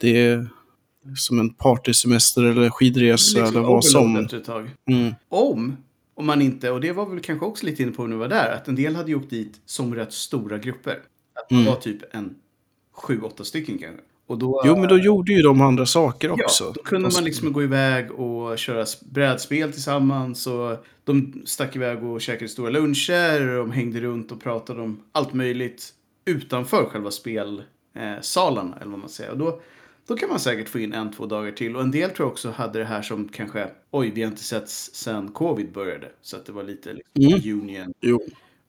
det 0.00 0.26
är 0.26 0.48
som 1.16 1.40
en 1.40 1.50
partysemester 1.54 2.44
eller 2.44 2.70
skidresa 2.70 3.46
eller 3.46 3.60
vad 3.60 3.84
som. 3.84 4.16
efter 4.16 4.36
ett 4.36 4.44
tag. 4.44 4.70
Mm. 4.90 5.14
Om, 5.28 5.76
om 6.14 6.26
man 6.26 6.42
inte, 6.42 6.70
och 6.70 6.80
det 6.80 6.92
var 6.92 7.06
väl 7.10 7.20
kanske 7.20 7.46
också 7.46 7.66
lite 7.66 7.82
inne 7.82 7.92
på 7.92 8.02
när 8.06 8.16
vi 8.16 8.20
var 8.20 8.28
där, 8.28 8.52
att 8.54 8.68
en 8.68 8.74
del 8.74 8.96
hade 8.96 9.08
ju 9.10 9.16
åkt 9.16 9.30
dit 9.30 9.60
som 9.66 9.94
rätt 9.94 10.12
stora 10.12 10.58
grupper. 10.58 10.92
Att 11.42 11.48
det 11.48 11.64
var 11.70 11.76
typ 11.76 12.14
en 12.14 12.34
sju, 12.96 13.20
åtta 13.20 13.44
stycken 13.44 13.78
kanske. 13.78 14.02
Och 14.26 14.38
då, 14.38 14.62
Jo, 14.64 14.76
men 14.76 14.88
då 14.88 14.98
gjorde 14.98 15.32
ju 15.32 15.42
de 15.42 15.60
andra 15.60 15.86
saker 15.86 16.28
Ja, 16.28 16.34
också. 16.34 16.72
då 16.74 16.82
kunde 16.82 17.10
man 17.14 17.24
liksom 17.24 17.52
gå 17.52 17.62
iväg 17.62 18.12
och 18.12 18.58
köra 18.58 18.86
brädspel 19.10 19.72
tillsammans. 19.72 20.46
Och 20.46 20.84
de 21.04 21.42
stack 21.44 21.76
iväg 21.76 22.04
och 22.04 22.20
käkade 22.20 22.48
stora 22.48 22.70
luncher. 22.70 23.48
Och 23.48 23.56
de 23.66 23.72
hängde 23.72 24.00
runt 24.00 24.32
och 24.32 24.40
pratade 24.40 24.82
om 24.82 25.00
allt 25.12 25.32
möjligt 25.32 25.92
utanför 26.24 26.84
själva 26.84 27.10
spelsalarna, 27.10 28.76
eller 28.80 28.90
vad 28.90 29.00
man 29.00 29.08
säger. 29.08 29.30
Och 29.30 29.38
då, 29.38 29.60
då 30.08 30.16
kan 30.16 30.28
man 30.28 30.40
säkert 30.40 30.68
få 30.68 30.78
in 30.78 30.92
en, 30.92 31.12
två 31.12 31.26
dagar 31.26 31.52
till. 31.52 31.76
Och 31.76 31.82
en 31.82 31.90
del 31.90 32.10
tror 32.10 32.26
jag 32.26 32.32
också 32.32 32.50
hade 32.50 32.78
det 32.78 32.84
här 32.84 33.02
som 33.02 33.28
kanske, 33.28 33.68
oj, 33.90 34.10
vi 34.14 34.22
har 34.22 34.30
inte 34.30 34.44
setts 34.44 34.94
sedan 34.94 35.28
covid 35.28 35.72
började. 35.72 36.08
Så 36.22 36.36
att 36.36 36.46
det 36.46 36.52
var 36.52 36.62
lite 36.62 36.92
liksom, 36.92 37.50
union. 37.52 37.92
Jo. 38.00 38.20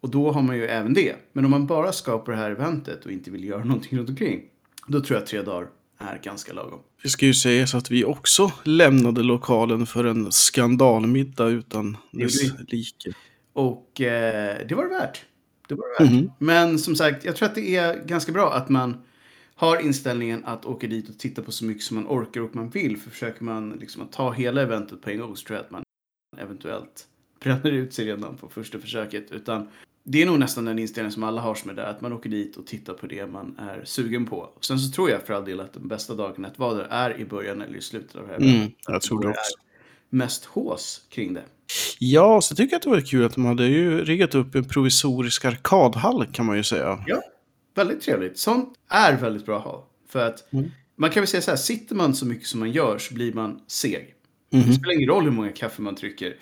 Och 0.08 0.12
då 0.14 0.32
har 0.32 0.42
man 0.42 0.58
ju 0.58 0.66
även 0.66 0.94
det. 0.94 1.16
Men 1.34 1.46
om 1.46 1.52
man 1.52 1.68
bara 1.68 1.92
ska 1.92 2.18
på 2.18 2.32
det 2.32 2.38
här 2.38 2.52
eventet 2.52 3.06
och 3.06 3.12
inte 3.12 3.32
vill 3.32 3.44
göra 3.44 3.64
någonting 3.64 4.00
runt 4.00 4.10
omkring. 4.10 4.42
Då 4.88 5.02
tror 5.02 5.16
jag 5.16 5.24
att 5.24 5.30
tre 5.30 5.42
dagar 5.42 5.68
är 5.98 6.20
ganska 6.24 6.54
lagom. 6.54 6.80
Det 7.04 7.10
ska 7.10 7.26
ju 7.26 7.34
sägas 7.34 7.76
att 7.76 7.92
vi 7.92 8.06
också 8.06 8.52
lämnade 8.64 9.24
lokalen 9.24 9.86
för 9.86 10.06
en 10.06 10.32
skandalmiddag 10.32 11.48
utan 11.48 11.98
dess 12.12 12.44
like. 12.68 13.14
Och 13.54 14.02
eh, 14.02 14.68
det 14.68 14.76
var 14.76 14.84
det 14.84 14.90
värt. 14.90 15.26
Det 15.68 15.76
var 15.76 16.00
det 16.00 16.04
värt. 16.04 16.14
Mhm. 16.14 16.32
Men 16.40 16.80
som 16.80 16.96
sagt, 16.96 17.26
jag 17.26 17.36
tror 17.36 17.50
att 17.50 17.56
det 17.56 17.76
är 17.76 18.06
ganska 18.06 18.32
bra 18.32 18.54
att 18.54 18.70
man 18.70 19.02
har 19.56 19.80
inställningen 19.80 20.46
att 20.46 20.66
åka 20.66 20.88
dit 20.88 21.10
och 21.10 21.18
titta 21.18 21.42
på 21.42 21.52
så 21.52 21.66
mycket 21.66 21.84
som 21.84 21.96
man 21.96 22.08
orkar 22.08 22.42
och 22.42 22.56
man 22.56 22.70
vill. 22.70 22.98
För 22.98 23.10
försöker 23.10 23.44
man 23.44 23.70
liksom 23.70 24.02
att 24.02 24.12
ta 24.12 24.32
hela 24.32 24.62
eventet 24.62 25.02
på 25.02 25.10
en 25.10 25.20
gång 25.20 25.36
så 25.36 25.46
tror 25.46 25.58
jag 25.58 25.66
att 25.66 25.72
man 25.72 25.84
eventuellt 26.38 27.08
bränner 27.40 27.72
ut 27.72 27.94
sig 27.94 28.06
redan 28.06 28.38
på 28.38 28.50
första 28.50 28.80
försöket. 28.80 29.32
Utan 29.32 29.68
det 30.10 30.22
är 30.22 30.26
nog 30.26 30.40
nästan 30.40 30.66
den 30.66 30.80
inställningen 30.80 31.12
som 31.12 31.24
alla 31.24 31.42
har 31.42 31.56
som 31.56 31.70
är 31.70 31.74
där. 31.74 31.84
Att 31.86 32.02
man 32.02 32.14
åker 32.14 32.30
dit 32.30 32.56
och 32.58 32.68
tittar 32.68 32.94
på 32.94 33.08
det 33.08 33.28
man 33.28 33.58
är 33.60 33.82
sugen 33.86 34.26
på. 34.26 34.50
Sen 34.62 34.80
så 34.80 34.92
tror 34.92 35.10
jag 35.10 35.22
för 35.22 35.34
all 35.34 35.46
del 35.46 35.60
att 35.60 35.74
de 35.74 35.88
bästa 35.88 36.14
dagarna 36.16 36.48
att 36.48 36.60
vara 36.60 36.74
där 36.74 36.88
är 36.90 37.20
i 37.20 37.26
början 37.26 37.62
eller 37.62 37.78
i 37.78 37.82
slutet 37.82 38.16
av 38.16 38.28
här 38.28 38.36
Mm, 38.38 38.72
jag 38.88 39.02
tror 39.02 39.22
det 39.22 39.28
är 39.28 39.30
också. 39.30 39.54
Mest 40.10 40.46
hås 40.46 41.02
kring 41.10 41.34
det. 41.34 41.44
Ja, 42.00 42.42
så 42.42 42.56
tycker 42.56 42.74
jag 42.74 42.78
att 42.78 42.84
det 42.84 42.90
var 42.90 43.02
kul 43.02 43.26
att 43.26 43.34
de 43.34 43.46
hade 43.46 43.66
ju 43.68 44.04
riggat 44.04 44.36
upp 44.36 44.56
en 44.56 44.66
provisorisk 44.66 45.46
arkadhall 45.46 46.26
kan 46.26 46.46
man 46.46 46.58
ju 46.58 46.64
säga. 46.64 47.04
Ja, 47.08 47.22
väldigt 47.76 48.02
trevligt. 48.02 48.38
Sånt 48.38 48.74
är 48.90 49.18
väldigt 49.18 49.46
bra 49.46 49.58
att 49.58 49.64
ha. 49.64 49.88
För 50.10 50.28
att 50.28 50.54
Mm. 50.54 50.72
man 50.98 51.10
kan 51.10 51.22
väl 51.22 51.28
säga 51.28 51.42
så 51.42 51.52
här, 51.52 51.58
sitter 51.58 51.96
man 51.96 52.16
så 52.16 52.26
mycket 52.26 52.48
som 52.48 52.60
man 52.60 52.72
gör 52.72 52.98
så 52.98 53.14
blir 53.14 53.34
man 53.34 53.60
seg. 53.68 54.14
Mhm. 54.52 54.64
Det 54.68 54.74
spelar 54.74 54.94
ingen 54.94 55.10
roll 55.10 55.24
hur 55.24 55.32
många 55.32 55.52
kaffe 55.52 55.82
man 55.82 55.96
trycker. 55.96 56.36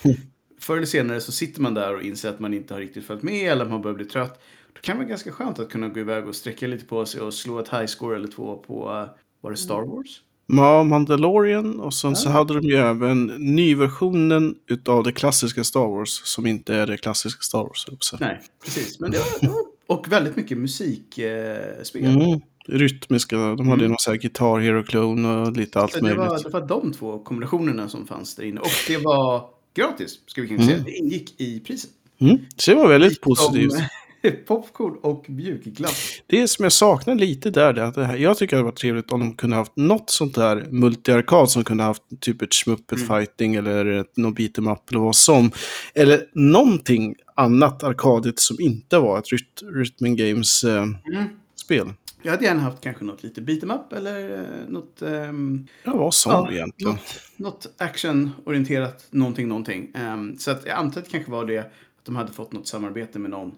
Förr 0.60 0.76
eller 0.78 0.86
senare 0.86 1.22
så 1.22 1.32
sitter 1.32 1.62
man 1.62 1.74
där 1.74 1.96
och 1.96 2.02
inser 2.02 2.30
att 2.30 2.40
man 2.40 2.54
inte 2.54 2.74
har 2.74 2.82
riktigt 2.82 3.06
följt 3.06 3.24
med 3.24 3.52
eller 3.52 3.66
man 3.66 3.82
börjar 3.82 3.96
bli 3.96 4.06
trött. 4.06 4.42
Då 4.74 4.82
kan 4.82 4.96
det 4.96 5.00
vara 5.00 5.10
ganska 5.10 5.32
skönt 5.32 5.60
att 5.60 5.70
kunna 5.70 5.90
gå 5.90 6.00
iväg 6.00 6.28
och 6.28 6.36
sträcka 6.36 6.68
lite 6.68 6.86
på 6.86 7.06
sig 7.06 7.22
och 7.22 7.34
slå 7.34 7.60
ett 7.60 7.70
high 7.70 7.86
score 7.86 8.16
eller 8.16 8.28
två 8.28 8.56
på, 8.68 8.90
uh, 8.90 9.06
var 9.42 9.52
det 9.52 9.58
Star 9.58 9.82
Wars? 9.82 10.22
Ja, 10.48 10.84
Mandalorian 10.84 11.80
och 11.80 11.94
sen 11.94 12.16
så 12.16 12.30
Ja. 12.30 12.34
hade 12.34 12.54
de 12.54 12.68
ju 12.68 12.76
även 12.76 13.26
nyversionen 13.26 14.56
utav 14.70 15.04
det 15.04 15.12
klassiska 15.12 15.64
Star 15.64 15.88
Wars 15.88 16.10
som 16.24 16.46
inte 16.48 16.76
är 16.76 16.88
det 16.88 16.98
klassiska 16.98 17.42
Star 17.42 17.64
Wars. 17.64 17.86
att 17.92 18.04
säga. 18.04 18.20
Nej, 18.22 18.42
precis. 18.64 19.00
Men 19.00 19.12
det 19.12 19.18
var, 19.18 19.52
och 19.88 20.12
väldigt 20.12 20.36
mycket 20.36 20.58
musikspel. 20.58 22.04
Eh. 22.06 22.16
Mm. 22.16 22.40
Rytmiska, 22.68 23.36
de 23.38 23.68
hade 23.70 23.82
ju 23.82 23.86
Mm. 23.86 23.90
någon 23.90 24.00
sån 24.00 24.12
här 24.12 24.20
Guitar 24.20 24.60
Hero 24.60 24.84
Clone 24.84 25.28
och 25.38 25.52
lite 25.58 25.80
allt 25.80 25.94
det, 25.94 26.02
möjligt. 26.02 26.20
var, 26.20 26.44
det 26.44 26.50
var 26.50 26.68
de 26.68 26.94
två 26.94 27.20
kombinationerna 27.20 27.90
som 27.90 28.08
fanns 28.08 28.36
där 28.36 28.44
inne. 28.44 28.60
Och 28.60 28.68
det 28.88 28.98
var 28.98 29.50
gratis, 29.76 30.20
ska 30.26 30.42
vi 30.42 30.48
kanske 30.48 30.66
säga. 30.66 30.78
Mm. 30.78 30.86
Det 30.86 30.98
ingick 30.98 31.42
i 31.42 31.60
priset. 31.60 31.90
Mm. 32.20 32.38
Så 32.56 32.72
det 32.72 32.78
var 32.78 32.88
väldigt 32.88 33.22
positivt. 33.22 33.74
popcorn 34.48 34.98
och 35.02 35.30
mjukglass. 35.30 36.22
Det 36.28 36.48
som 36.48 36.64
jag 36.64 36.72
saknar 36.72 37.16
lite 37.16 37.50
där, 37.50 37.74
det 37.74 37.88
att 37.88 37.96
det 37.96 38.06
här, 38.06 38.18
jag 38.18 38.38
tycker 38.38 38.58
det 38.58 38.64
var 38.64 38.72
trevligt 38.72 39.12
om 39.12 39.20
de 39.20 39.34
kunde 39.36 39.56
haft 39.56 39.76
något 39.76 40.10
sånt 40.10 40.36
där 40.36 40.66
multi-arkad 40.70 41.48
som 41.48 41.64
kunde 41.64 41.84
haft 41.84 42.04
typ 42.20 42.42
ett 42.42 42.54
Schmuppet 42.54 42.98
Mm. 42.98 43.08
Fighting 43.08 43.56
eller 43.56 43.86
ett, 43.86 44.18
någon 44.18 44.36
beat'em 44.36 44.72
up 44.72 44.90
eller 44.90 45.00
vad 45.00 45.16
som. 45.16 45.52
Eller 45.96 46.22
någonting 46.34 47.16
annat 47.36 47.84
arkadigt 47.84 48.40
som 48.40 48.58
inte 48.60 49.00
var 49.00 49.20
ett 49.20 49.32
Ryt 49.32 49.62
Rhythm 49.76 50.16
Games-spel. 50.16 51.82
Mm. 51.82 51.94
Jag 52.26 52.32
hade 52.32 52.46
gärna 52.46 52.62
haft 52.62 52.82
kanske 52.82 53.04
något 53.06 53.24
lite 53.24 53.42
beat'em 53.42 53.76
up 53.76 53.94
eller 53.94 54.38
eh, 54.40 54.70
något, 54.70 55.02
ehm, 55.02 55.68
ja, 55.84 55.94
vad 55.98 56.14
som 56.14 56.32
Ja, 56.32 56.52
egentligen. 56.52 56.94
något, 56.94 57.22
något 57.36 57.68
actionorienterat 57.78 59.08
någonting, 59.10 59.48
någonting. 59.48 59.92
Ehm, 59.96 60.38
så 60.38 60.52
att 60.52 60.66
jag 60.66 60.78
antar 60.78 61.00
att 61.02 61.06
det 61.06 61.12
kanske 61.12 61.32
var 61.32 61.46
det 61.46 61.58
att 61.60 61.72
de 62.06 62.16
hade 62.16 62.34
fått 62.34 62.52
något 62.54 62.68
samarbete 62.68 63.20
med 63.20 63.32
någon. 63.32 63.52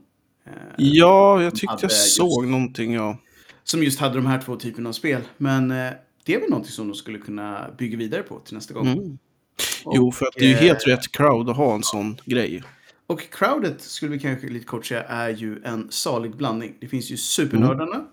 eh, 0.45 0.51
Ja, 0.77 1.43
jag 1.43 1.51
tyckte 1.55 1.65
jag 1.81 1.83
just- 1.83 2.15
såg 2.15 2.47
någonting, 2.47 2.93
ja. 2.93 3.17
Som 3.63 3.83
just 3.83 3.99
hade 3.99 4.15
de 4.15 4.25
här 4.25 4.41
två 4.41 4.55
typerna 4.55 4.89
av 4.89 4.93
spel. 4.93 5.21
Men 5.37 5.71
eh, 5.71 5.91
det 6.25 6.35
är 6.35 6.39
väl 6.39 6.49
någonting 6.49 6.71
som 6.71 6.87
de 6.87 6.95
skulle 6.95 7.17
kunna 7.17 7.67
bygga 7.77 7.97
vidare 7.97 8.23
på 8.23 8.39
till 8.39 8.53
nästa 8.55 8.73
gång. 8.73 8.87
Mm. 8.87 9.17
Och, 9.85 9.93
Jo, 9.95 10.11
för 10.11 10.25
att 10.25 10.33
det 10.33 10.45
är 10.45 10.49
ju 10.49 10.55
helt 10.55 10.87
rätt 10.87 11.11
crowd 11.11 11.49
att 11.49 11.57
ha 11.57 11.75
en 11.75 11.83
sån 11.83 12.17
grej. 12.25 12.63
Och 13.07 13.21
crowdet 13.31 13.81
skulle 13.81 14.11
vi 14.11 14.19
kanske 14.19 14.47
lite 14.47 14.65
kort 14.65 14.85
säga 14.85 15.03
är 15.03 15.29
ju 15.29 15.61
en 15.63 15.87
salig 15.91 16.35
blandning. 16.35 16.73
Det 16.81 16.87
finns 16.87 17.11
ju 17.11 17.17
supernördarna. 17.17 18.05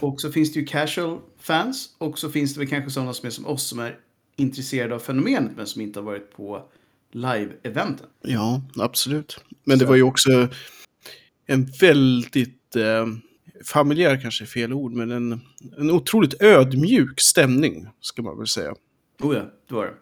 Och 0.00 0.20
så 0.20 0.32
finns 0.32 0.52
det 0.52 0.60
ju 0.60 0.66
casual 0.66 1.18
fans. 1.38 1.88
Och 1.98 2.18
så 2.18 2.30
finns 2.30 2.54
det 2.54 2.60
väl 2.60 2.68
kanske 2.68 2.90
sådana 2.90 3.12
som 3.14 3.26
är 3.26 3.30
som 3.30 3.46
oss 3.46 3.62
som 3.66 3.78
är 3.78 3.98
intresserade 4.36 4.94
av 4.94 4.98
fenomenet 4.98 5.52
men 5.56 5.66
som 5.66 5.82
inte 5.82 5.98
har 5.98 6.04
varit 6.04 6.36
på 6.36 6.62
live-eventen. 7.12 8.06
Ja, 8.22 8.62
absolut. 8.76 9.44
Men 9.64 9.78
det 9.78 9.84
Så- 9.84 9.88
var 9.88 9.96
ju 9.96 10.02
också 10.02 10.48
en 11.46 11.64
väldigt 11.80 12.76
eh, 12.76 13.06
familjär, 13.64 14.20
kanske 14.20 14.44
är 14.44 14.46
fel 14.46 14.72
ord, 14.72 14.92
men 14.92 15.10
en, 15.10 15.40
en 15.78 15.90
otroligt 15.90 16.42
ödmjuk 16.42 17.20
stämning, 17.20 17.86
ska 18.00 18.22
man 18.22 18.38
väl 18.38 18.46
säga. 18.46 18.74
Oh 19.20 19.36
ja, 19.36 19.42
det 19.68 19.74
var 19.74 19.84
det. 19.86 19.94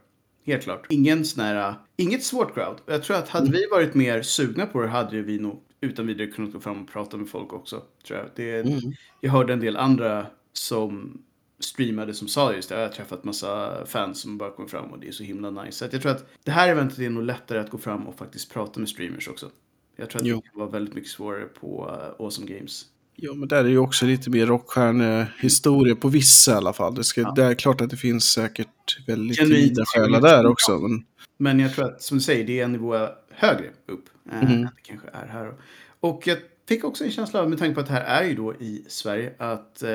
Helt 0.53 0.63
klart. 0.63 0.87
Ingen 0.89 1.25
sån 1.25 1.45
här, 1.45 1.75
inget 1.97 2.25
svårt 2.25 2.55
crowd. 2.55 2.77
Jag 2.87 3.03
tror 3.03 3.17
att 3.17 3.29
hade 3.29 3.51
vi 3.51 3.67
varit 3.71 3.95
mer 3.95 4.23
sugna 4.23 4.67
på 4.67 4.83
det 4.83 4.89
hade 4.89 5.23
vi 5.23 5.39
nog 5.39 5.63
utan 5.81 6.07
vidare 6.07 6.27
kunnat 6.27 6.53
gå 6.53 6.61
fram 6.61 6.83
och 6.83 6.89
prata 6.93 7.17
med 7.17 7.29
folk 7.29 7.53
också. 7.53 7.83
Tror 8.07 8.19
jag. 8.19 8.29
Det, 8.37 8.61
Mm. 8.61 8.81
Jag 9.21 9.31
hörde 9.31 9.53
en 9.53 9.61
del 9.61 9.77
andra 9.77 10.27
som 10.53 11.23
streamade 11.59 12.15
som 12.15 12.29
sa 12.29 12.53
just 12.55 12.69
det. 12.69 12.75
Jag 12.75 12.83
har 12.89 12.93
träffat 12.93 13.25
massa 13.25 13.73
fans 13.87 14.21
som 14.21 14.39
bara 14.39 14.51
kommer 14.51 14.69
fram 14.69 14.85
och 14.91 14.99
det 15.01 15.09
är 15.09 15.13
så 15.13 15.23
himla 15.23 15.51
nice. 15.51 15.73
Så 15.91 15.95
jag 15.95 16.03
tror 16.03 16.13
att 16.13 16.27
det 16.45 16.51
här 16.51 16.69
eventet 16.69 16.99
är 16.99 17.11
nog 17.11 17.23
lättare 17.23 17.59
att 17.59 17.71
gå 17.71 17.79
fram 17.79 18.07
och 18.07 18.15
faktiskt 18.19 18.53
prata 18.53 18.81
med 18.81 18.89
streamers 18.89 19.29
också. 19.29 19.51
Jag 19.97 20.11
tror 20.11 20.21
att 20.23 20.27
Jo. 20.29 20.37
det 20.37 20.51
kan 20.51 20.59
vara 20.61 20.71
väldigt 20.71 20.95
mycket 20.95 21.11
svårare 21.11 21.45
på 21.45 21.89
uh, 22.19 22.25
Awesome 22.25 22.47
Games. 22.47 22.85
Ja, 23.17 23.35
men 23.35 23.49
där 23.49 23.65
är 23.65 23.69
ju 23.69 23.79
också 23.79 24.07
lite 24.07 24.31
mer 24.31 24.47
rockstjärnehistoria 24.47 25.97
på 25.97 26.09
vissa 26.09 26.53
i 26.53 26.55
alla 26.55 26.73
fall. 26.73 26.95
Det, 26.95 27.05
ska, 27.05 27.21
Ja. 27.21 27.33
det 27.37 27.45
är 27.45 27.55
klart 27.55 27.81
att 27.81 27.91
det 27.91 27.97
finns 27.97 28.25
säkert 28.25 29.07
väldigt 29.07 29.43
vida 29.43 29.85
själar 29.87 30.21
där 30.21 30.47
också. 30.47 30.79
Men, 30.79 31.05
Men 31.37 31.61
jag 31.61 31.75
tror 31.75 31.85
att, 31.85 32.03
som 32.03 32.19
du 32.19 32.23
säger, 32.25 32.47
det 32.47 32.61
är 32.61 32.65
en 32.65 32.73
nivå 32.73 33.09
högre 33.41 33.71
upp. 33.87 34.05
Än 34.33 34.63
det 34.63 34.71
kanske 34.83 35.09
är 35.13 35.27
här. 35.27 35.53
Och 36.01 36.27
jag 36.27 36.39
fick 36.69 36.85
också 36.85 37.05
en 37.05 37.11
känsla 37.11 37.41
av, 37.41 37.51
med 37.51 37.59
tanke 37.59 37.75
på 37.75 37.81
att 37.81 37.87
det 37.87 37.93
här 37.93 38.23
är 38.23 38.29
ju 38.29 38.35
då 38.35 38.55
i 38.55 38.85
Sverige, 38.89 39.33
att 39.39 39.83
eh, 39.83 39.89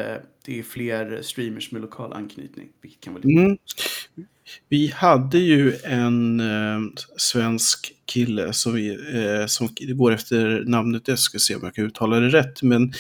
det 0.45 0.59
är 0.59 0.63
fler 0.63 1.21
streamers 1.21 1.71
med 1.71 1.81
lokal 1.81 2.13
anknytning. 2.13 2.69
Vilket 2.81 3.01
kan 3.01 3.13
vara 3.13 3.23
lite... 3.23 3.41
mm. 3.41 3.57
Vi 4.69 4.87
hade 4.87 5.37
ju 5.37 5.73
en 5.83 6.39
eh, 6.39 6.79
svensk 7.17 7.93
kille 8.05 8.53
som, 8.53 8.73
vi, 8.73 8.89
eh, 8.89 9.45
som 9.45 9.69
går 9.79 10.11
efter 10.11 10.63
namnet, 10.65 11.07
jag 11.07 11.19
ska 11.19 11.39
se 11.39 11.55
om 11.55 11.61
jag 11.63 11.75
kan 11.75 11.85
uttala 11.85 12.19
det 12.19 12.29
rätt, 12.29 12.61
men 12.61 12.93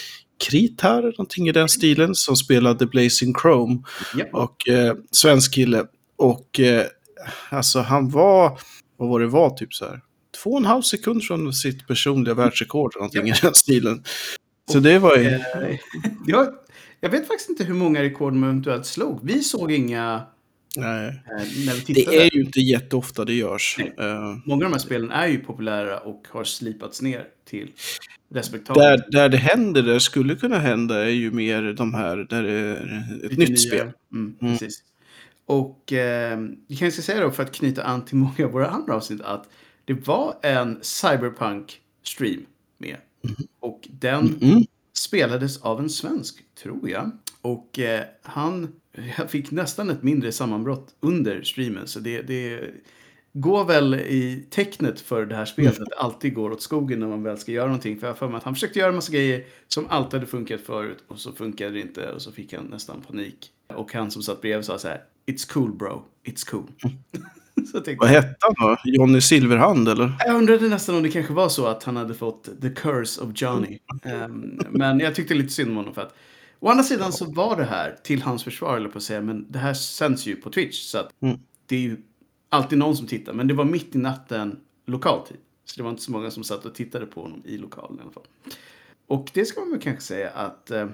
Kritar, 0.49 1.01
någonting 1.01 1.47
i 1.47 1.51
den 1.51 1.69
stilen, 1.69 2.15
som 2.15 2.35
spelade 2.35 2.85
Blazing 2.85 3.33
Chrome. 3.41 3.83
Ja. 4.15 4.25
Och 4.31 4.69
eh, 4.69 4.95
svensk 5.11 5.53
kille. 5.53 5.85
Och 6.15 6.59
eh, 6.59 6.85
alltså 7.49 7.79
han 7.79 8.09
var, 8.09 8.59
vad 8.97 9.09
var 9.09 9.19
det 9.19 9.27
var, 9.27 9.49
typ 9.49 9.73
så 9.73 9.85
här. 9.85 10.01
Två 10.43 10.49
och 10.51 10.57
en 10.59 10.65
halv 10.65 10.81
sekund 10.81 11.23
från 11.23 11.53
sitt 11.53 11.87
personliga 11.87 12.33
världsrekord, 12.33 12.91
eller 12.95 13.01
någonting 13.01 13.27
i 13.29 13.33
den 13.41 13.53
stilen. 13.53 14.03
Så 14.71 14.79
det 14.79 14.99
var 14.99 15.17
ju... 15.17 15.25
Eh, 15.27 15.39
jag, 16.27 16.47
jag 17.01 17.09
vet 17.09 17.27
faktiskt 17.27 17.49
inte 17.49 17.63
hur 17.63 17.73
många 17.73 18.03
rekord 18.03 18.33
man 18.33 18.49
eventuellt 18.49 18.85
slog. 18.85 19.19
Vi 19.23 19.41
såg 19.43 19.71
inga 19.71 20.21
Nej. 20.77 21.07
eh, 21.07 21.13
när 21.65 21.73
vi 21.73 21.81
tittade. 21.81 22.17
Det 22.17 22.23
är 22.27 22.35
ju 22.35 22.41
inte 22.41 22.59
jätteofta 22.59 23.25
det 23.25 23.33
görs. 23.33 23.77
Eh, 23.79 24.35
Många 24.45 24.65
av 24.65 24.71
de 24.71 24.75
här 24.75 24.79
spelen 24.79 25.11
är 25.11 25.27
ju 25.27 25.39
populära 25.39 25.99
och 25.99 26.27
har 26.29 26.43
slipats 26.43 27.01
ner 27.01 27.23
till 27.49 27.71
respektabelt. 28.33 29.03
där, 29.11 29.11
där 29.19 29.29
det 29.29 29.37
händer, 29.37 29.81
där 29.81 29.93
det 29.93 29.99
skulle 29.99 30.35
kunna 30.35 30.59
hända, 30.59 31.03
är 31.05 31.09
ju 31.09 31.31
mer 31.31 31.73
de 31.73 31.93
här 31.93 32.17
där 32.29 32.43
det 32.43 32.51
är 32.51 33.13
ett 33.23 33.31
Lite 33.31 33.35
nytt 33.39 33.49
nya- 33.49 33.57
spel. 33.57 33.91
Mm, 34.13 34.35
Mm. 34.41 34.53
Precis. 34.57 34.83
Och 35.47 35.93
eh, 35.93 36.39
vi 36.67 36.75
kanske 36.75 37.01
ska 37.01 37.11
säga 37.11 37.23
då 37.23 37.31
för 37.31 37.43
att 37.43 37.51
knyta 37.51 37.83
an 37.83 38.05
till 38.05 38.15
många 38.17 38.45
av 38.45 38.51
våra 38.51 38.67
andra 38.67 38.95
avsnitt 38.95 39.21
att 39.21 39.49
det 39.85 39.93
var 40.07 40.35
en 40.41 40.81
Cyberpunk-stream 40.81 42.45
med. 42.77 42.97
Och 43.59 43.87
den 43.91 44.37
Mm. 44.41 44.63
spelades 44.93 45.61
av 45.61 45.79
en 45.79 45.89
svensk, 45.89 46.43
tror 46.55 46.89
jag. 46.89 47.11
Och 47.41 47.79
eh, 47.79 48.03
han 48.21 48.67
jag 49.17 49.31
fick 49.31 49.51
nästan 49.51 49.89
ett 49.89 50.03
mindre 50.03 50.31
sammanbrott 50.31 50.95
under 50.99 51.43
streamen. 51.43 51.87
Så 51.87 51.99
det, 51.99 52.21
det 52.21 52.61
går 53.33 53.65
väl 53.65 53.93
i 53.95 54.47
tecknet 54.49 54.99
för 55.01 55.25
det 55.25 55.35
här 55.35 55.45
spelet 55.45 55.79
att 55.79 55.89
det 55.89 55.95
alltid 55.97 56.33
går 56.33 56.51
åt 56.51 56.61
skogen 56.61 56.99
när 56.99 57.07
man 57.07 57.23
väl 57.23 57.37
ska 57.37 57.51
göra 57.51 57.65
någonting. 57.65 57.99
För 57.99 58.07
jag 58.07 58.17
för 58.17 58.27
mig 58.27 58.37
att 58.37 58.43
han 58.43 58.53
försökte 58.53 58.79
göra 58.79 58.89
en 58.89 58.95
massa 58.95 59.11
grejer 59.13 59.45
som 59.67 59.87
alltid 59.89 60.13
hade 60.13 60.25
funkat 60.31 60.61
förut 60.61 61.03
och 61.07 61.19
så 61.19 61.31
funkade 61.31 61.71
det 61.71 61.79
inte 61.79 62.11
och 62.11 62.21
så 62.21 62.31
fick 62.31 62.53
han 62.53 62.65
nästan 62.65 63.01
panik. 63.01 63.51
Och 63.67 63.93
han 63.93 64.11
som 64.11 64.21
satt 64.21 64.41
bredvid 64.41 64.65
sa 64.65 64.77
så 64.77 64.87
här 64.87 65.03
It's 65.25 65.51
cool 65.53 65.71
bro, 65.73 66.03
it's 66.23 66.49
cool. 66.49 66.71
så 67.71 67.81
Vad 67.97 68.09
hette 68.09 68.35
han 68.39 68.53
då? 68.59 68.77
Johnny 68.83 69.21
Silverhand 69.21 69.89
eller? 69.89 70.13
jag 70.25 70.35
undrade 70.35 70.69
nästan 70.69 70.95
om 70.95 71.03
det 71.03 71.09
kanske 71.11 71.33
var 71.33 71.49
så 71.49 71.65
att 71.65 71.83
han 71.83 71.95
hade 71.97 72.13
fått 72.13 72.49
the 72.61 72.69
curse 72.69 73.21
of 73.21 73.29
Johnny. 73.35 73.79
Ehm, 74.03 74.59
men 74.69 74.99
jag 74.99 75.15
tyckte 75.15 75.33
lite 75.33 75.49
synd 75.53 75.69
om 75.69 75.75
honom 75.77 75.93
för 75.93 76.01
att 76.01 76.13
Å 76.59 76.69
andra 76.69 76.83
sidan 76.83 77.11
så 77.13 77.25
var 77.31 77.57
det 77.57 77.63
här, 77.63 77.97
till 78.03 78.21
hans 78.21 78.43
försvar 78.43 78.77
eller 78.77 78.89
på 78.89 78.97
att 78.97 79.03
säga, 79.03 79.21
men 79.21 79.51
det 79.51 79.59
här 79.59 79.73
sänds 79.73 80.25
ju 80.25 80.35
på 80.35 80.49
Twitch 80.49 80.81
så 80.81 80.97
att 80.97 81.09
Mm. 81.21 81.39
det 81.65 81.75
är 81.75 81.79
ju 81.79 81.97
alltid 82.49 82.77
någon 82.77 82.97
som 82.97 83.07
tittar. 83.07 83.33
Men 83.33 83.47
det 83.47 83.53
var 83.53 83.65
mitt 83.65 83.95
i 83.95 83.97
natten 83.97 84.59
lokal 84.85 85.27
tid. 85.27 85.37
Så 85.65 85.77
det 85.77 85.83
var 85.83 85.89
inte 85.89 86.01
så 86.03 86.11
många 86.11 86.31
som 86.31 86.43
satt 86.43 86.65
och 86.65 86.75
tittade 86.75 87.05
på 87.05 87.21
honom 87.21 87.41
i 87.45 87.57
lokalen 87.57 87.97
i 87.99 88.01
alla 88.01 88.11
fall. 88.11 88.23
Och 89.07 89.31
det 89.33 89.45
ska 89.45 89.59
man 89.61 89.71
väl 89.71 89.79
kanske 89.81 90.01
säga 90.03 90.29
att 90.29 90.71
eh, 90.71 90.87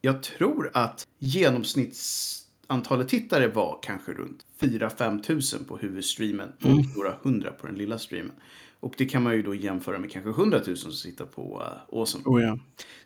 jag 0.00 0.22
tror 0.22 0.70
att 0.74 1.06
genomsnittsantalet 2.68 3.08
tittare 3.08 3.48
var 3.48 3.78
kanske 3.82 4.12
runt 4.12 4.46
4-5 4.60 5.22
tusen 5.22 5.64
på 5.64 5.76
huvudstreamen 5.76 6.52
och 6.62 6.96
några 6.96 7.14
hundra 7.22 7.50
på 7.50 7.66
den 7.66 7.76
lilla 7.76 7.98
streamen. 7.98 8.32
Och 8.80 8.94
det 8.98 9.06
kan 9.06 9.22
man 9.22 9.34
ju 9.34 9.42
då 9.42 9.54
jämföra 9.54 9.98
med 9.98 10.10
kanske 10.10 10.30
100 10.30 10.60
000 10.66 10.76
som 10.76 10.92
sitter 10.92 11.24
på 11.24 11.60
uh, 11.60 11.98
Awesome. 11.98 12.24
Oh, 12.26 12.42
ja. 12.42 12.58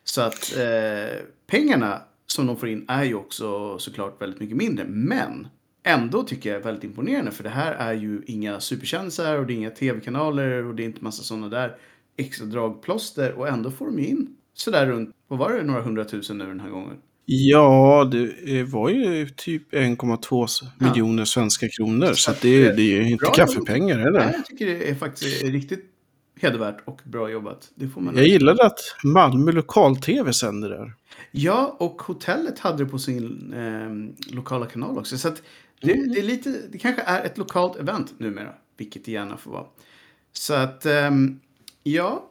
Så 0.04 0.22
att 0.22 0.56
eh, 0.56 1.18
pengarna 1.46 2.02
som 2.26 2.46
de 2.46 2.56
får 2.56 2.68
in 2.68 2.84
är 2.88 3.04
ju 3.04 3.14
också 3.14 3.78
såklart 3.78 4.22
väldigt 4.22 4.40
mycket 4.40 4.56
mindre. 4.56 4.84
Men 4.84 5.48
ändå 5.82 6.22
tycker 6.22 6.50
jag 6.50 6.58
är 6.60 6.64
väldigt 6.64 6.84
imponerande 6.84 7.30
för 7.30 7.44
det 7.44 7.50
här 7.50 7.72
är 7.72 7.92
ju 7.92 8.22
inga 8.26 8.60
superkändisar 8.60 9.38
och 9.38 9.46
det 9.46 9.52
är 9.52 9.56
inga 9.56 9.70
tv-kanaler 9.70 10.64
och 10.64 10.74
det 10.74 10.82
är 10.82 10.84
inte 10.84 11.04
massa 11.04 11.22
sådana 11.22 11.48
där 11.48 11.76
extra 12.16 12.46
dragplåster 12.46 13.32
och 13.32 13.48
ändå 13.48 13.70
får 13.70 13.86
de 13.86 13.98
ju 13.98 14.06
in 14.06 14.36
sådär 14.54 14.86
runt, 14.86 15.14
vad 15.28 15.38
var 15.38 15.52
det, 15.52 15.62
några 15.62 15.82
hundratusen 15.82 16.38
nu 16.38 16.46
den 16.46 16.60
här 16.60 16.70
gången? 16.70 16.96
Ja, 17.32 18.08
det 18.12 18.62
var 18.62 18.88
ju 18.88 19.28
typ 19.28 19.72
1,2 19.72 20.46
ja. 20.62 20.66
miljoner 20.78 21.25
svenska 21.25 21.68
kronor. 21.68 22.12
Så, 22.12 22.32
det, 22.42 22.72
det, 22.72 22.82
är 22.82 23.02
ju 23.02 23.10
inte 23.10 23.26
kaffepengar 23.34 23.99
heller. 23.99 24.20
Nej, 24.20 24.32
jag 24.37 24.46
tycker 24.46 24.66
det 24.66 24.90
är 24.90 24.94
faktiskt 24.94 25.42
riktigt 25.42 25.84
hedervärt 26.40 26.76
och 26.84 27.00
bra 27.04 27.30
jobbat. 27.30 27.70
Det 27.75 27.88
får 27.88 28.00
man 28.00 28.16
jag 28.16 28.26
gillade 28.26 28.66
att 28.66 28.78
Malmö 29.04 29.52
lokal-tv 29.52 30.32
sänder 30.32 30.68
där. 30.68 30.92
Ja, 31.30 31.76
och 31.78 32.02
hotellet 32.02 32.58
hade 32.58 32.84
det 32.84 32.90
på 32.90 32.99
sin 32.99 33.52
eh, 33.52 34.34
lokala 34.34 34.66
kanal 34.66 34.99
också. 34.99 35.18
Så 35.18 35.30
det, 35.80 35.92
mm. 35.92 36.12
det, 36.12 36.18
är 36.18 36.22
lite, 36.22 36.60
det 36.72 36.78
kanske 36.78 37.02
är 37.02 37.25
ett 37.25 37.38
lokalt 37.38 37.76
event 37.76 38.14
numera, 38.18 38.52
vilket 38.76 39.04
det 39.04 39.12
gärna 39.12 39.37
får 39.37 39.50
vara. 39.50 39.66
Så 40.32 40.54
att, 40.54 40.87
eh, 40.87 41.10
ja. 41.82 42.29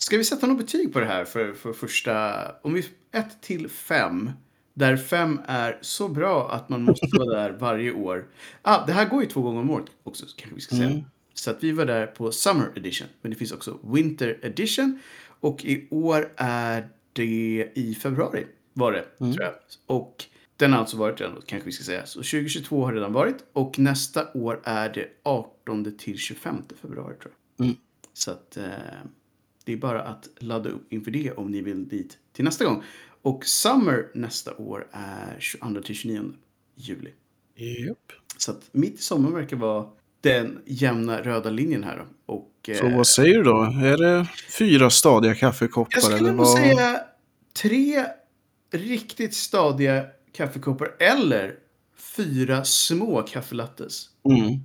Ska 0.00 0.18
vi 0.18 0.24
sätta 0.24 0.46
något 0.46 0.58
betyg 0.58 0.92
på 0.92 1.00
det 1.00 1.06
här 1.06 1.24
för, 1.24 1.52
för 1.52 1.72
första, 1.72 2.44
om 2.62 2.74
vi 2.74 2.84
1 3.12 3.42
till 3.42 3.68
5, 3.68 4.30
där 4.74 4.96
5 4.96 5.40
är 5.46 5.78
så 5.80 6.08
bra 6.08 6.50
att 6.52 6.68
man 6.68 6.82
måste 6.82 7.06
vara 7.12 7.40
där 7.40 7.50
varje 7.60 7.92
år. 7.92 8.26
Ah, 8.62 8.86
det 8.86 8.92
här 8.92 9.08
går 9.08 9.22
ju 9.22 9.28
två 9.28 9.42
gånger 9.42 9.60
om 9.60 9.70
året 9.70 9.86
också, 10.02 10.26
kanske 10.36 10.54
vi 10.54 10.60
ska 10.60 10.76
säga. 10.76 10.90
Mm. 10.90 11.04
Så 11.34 11.50
att 11.50 11.64
vi 11.64 11.72
var 11.72 11.86
där 11.86 12.06
på 12.06 12.32
Summer 12.32 12.72
Edition, 12.76 13.08
men 13.22 13.30
det 13.30 13.36
finns 13.36 13.52
också 13.52 13.78
Winter 13.82 14.38
Edition. 14.42 15.00
Och 15.40 15.64
i 15.64 15.88
år 15.90 16.32
är 16.36 16.88
det 17.12 17.72
i 17.74 17.94
februari, 17.94 18.46
var 18.72 18.92
det, 18.92 19.04
mm. 19.20 19.34
tror 19.34 19.44
jag. 19.44 19.54
Och 19.86 20.24
den 20.56 20.72
har 20.72 20.80
alltså 20.80 20.96
varit 20.96 21.20
redan, 21.20 21.42
kanske 21.46 21.66
vi 21.66 21.72
ska 21.72 21.84
säga. 21.84 22.06
Så 22.06 22.18
2022 22.18 22.84
har 22.84 22.92
redan 22.92 23.12
varit 23.12 23.36
och 23.52 23.78
nästa 23.78 24.32
år 24.32 24.60
är 24.64 24.88
det 24.88 25.08
18 25.22 25.96
till 25.98 26.18
25 26.18 26.62
februari, 26.80 27.14
tror 27.14 27.32
jag. 27.56 27.64
Mm. 27.64 27.76
Så 28.12 28.30
att 28.30 28.56
eh, 28.56 28.64
det 29.68 29.72
är 29.72 29.76
bara 29.76 30.02
att 30.02 30.28
ladda 30.38 30.70
upp 30.70 30.92
inför 30.92 31.10
det 31.10 31.32
om 31.32 31.50
ni 31.50 31.60
vill 31.60 31.88
dit 31.88 32.18
till 32.32 32.44
nästa 32.44 32.64
gång. 32.64 32.82
Och 33.22 33.44
Summer 33.44 34.08
nästa 34.14 34.56
år 34.56 34.86
är 34.92 35.36
22 35.38 35.80
till 35.80 35.94
29 35.94 36.32
juli. 36.74 37.10
Yep. 37.56 37.98
Så 38.36 38.50
att 38.50 38.68
mitt 38.72 38.94
i 38.94 39.02
sommar 39.02 39.30
verkar 39.30 39.56
vara 39.56 39.86
den 40.20 40.58
jämna 40.66 41.22
röda 41.22 41.50
linjen 41.50 41.84
här. 41.84 42.06
Och, 42.26 42.70
så 42.78 42.86
eh, 42.86 42.96
vad 42.96 43.06
säger 43.06 43.34
du 43.34 43.42
då? 43.42 43.62
Är 43.62 43.96
det 43.96 44.26
fyra 44.58 44.90
stadiga 44.90 45.34
kaffekoppar? 45.34 45.90
Jag 45.94 46.02
skulle 46.02 46.32
nog 46.32 46.46
säga 46.46 47.00
tre 47.62 48.04
riktigt 48.72 49.34
stadiga 49.34 50.06
kaffekoppar 50.32 50.94
eller 50.98 51.54
fyra 52.16 52.64
små 52.64 53.22
kaffelattes. 53.22 54.08
Mm. 54.24 54.60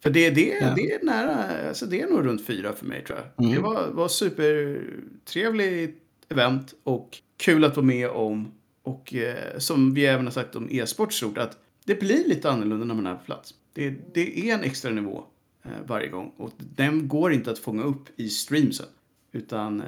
För 0.00 0.10
det, 0.10 0.30
det, 0.30 0.58
ja. 0.60 0.72
det 0.76 0.92
är 0.92 1.04
nära, 1.04 1.68
alltså 1.68 1.86
det 1.86 2.00
är 2.00 2.06
nog 2.06 2.26
runt 2.26 2.46
fyra 2.46 2.72
för 2.72 2.86
mig 2.86 3.04
tror 3.04 3.18
jag. 3.18 3.46
Mm. 3.46 3.56
Det 3.56 3.62
var, 3.62 3.88
var 3.88 4.08
supertrevligt 4.08 6.02
event 6.28 6.74
och 6.82 7.18
kul 7.36 7.64
att 7.64 7.76
vara 7.76 7.86
med 7.86 8.08
om. 8.08 8.52
Och 8.82 9.14
eh, 9.14 9.58
som 9.58 9.94
vi 9.94 10.06
även 10.06 10.26
har 10.26 10.32
sagt 10.32 10.56
om 10.56 10.68
e-sport 10.70 11.12
stort, 11.12 11.38
att 11.38 11.58
det 11.84 12.00
blir 12.00 12.28
lite 12.28 12.50
annorlunda 12.50 12.84
när 12.84 12.94
man 12.94 13.06
är 13.06 13.14
på 13.14 13.24
plats. 13.24 13.54
Det, 13.72 13.94
det 14.14 14.50
är 14.50 14.54
en 14.54 14.64
extra 14.64 14.90
nivå 14.90 15.24
eh, 15.64 15.70
varje 15.86 16.08
gång 16.08 16.32
och 16.36 16.52
den 16.58 17.08
går 17.08 17.32
inte 17.32 17.50
att 17.50 17.58
fånga 17.58 17.82
upp 17.82 18.04
i 18.16 18.28
streamsen. 18.28 18.86
Utan 19.32 19.80
eh, 19.80 19.86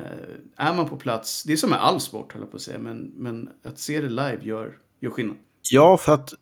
är 0.57 0.75
man 0.75 0.89
på 0.89 0.97
plats, 0.97 1.45
det 1.45 1.53
är 1.53 1.57
som 1.57 1.71
med 1.71 1.83
all 1.83 2.01
sport 2.01 2.33
höll 2.33 2.43
jag 2.43 2.51
på 2.51 2.57
att 2.57 2.63
säga, 2.63 2.79
men, 2.79 3.13
men 3.17 3.49
att 3.63 3.79
se 3.79 4.01
det 4.01 4.09
live 4.09 4.39
gör, 4.43 4.79
gör 5.01 5.11
skillnad. 5.11 5.37
Ja, 5.71 5.97
för 5.97 6.15
att 6.15 6.35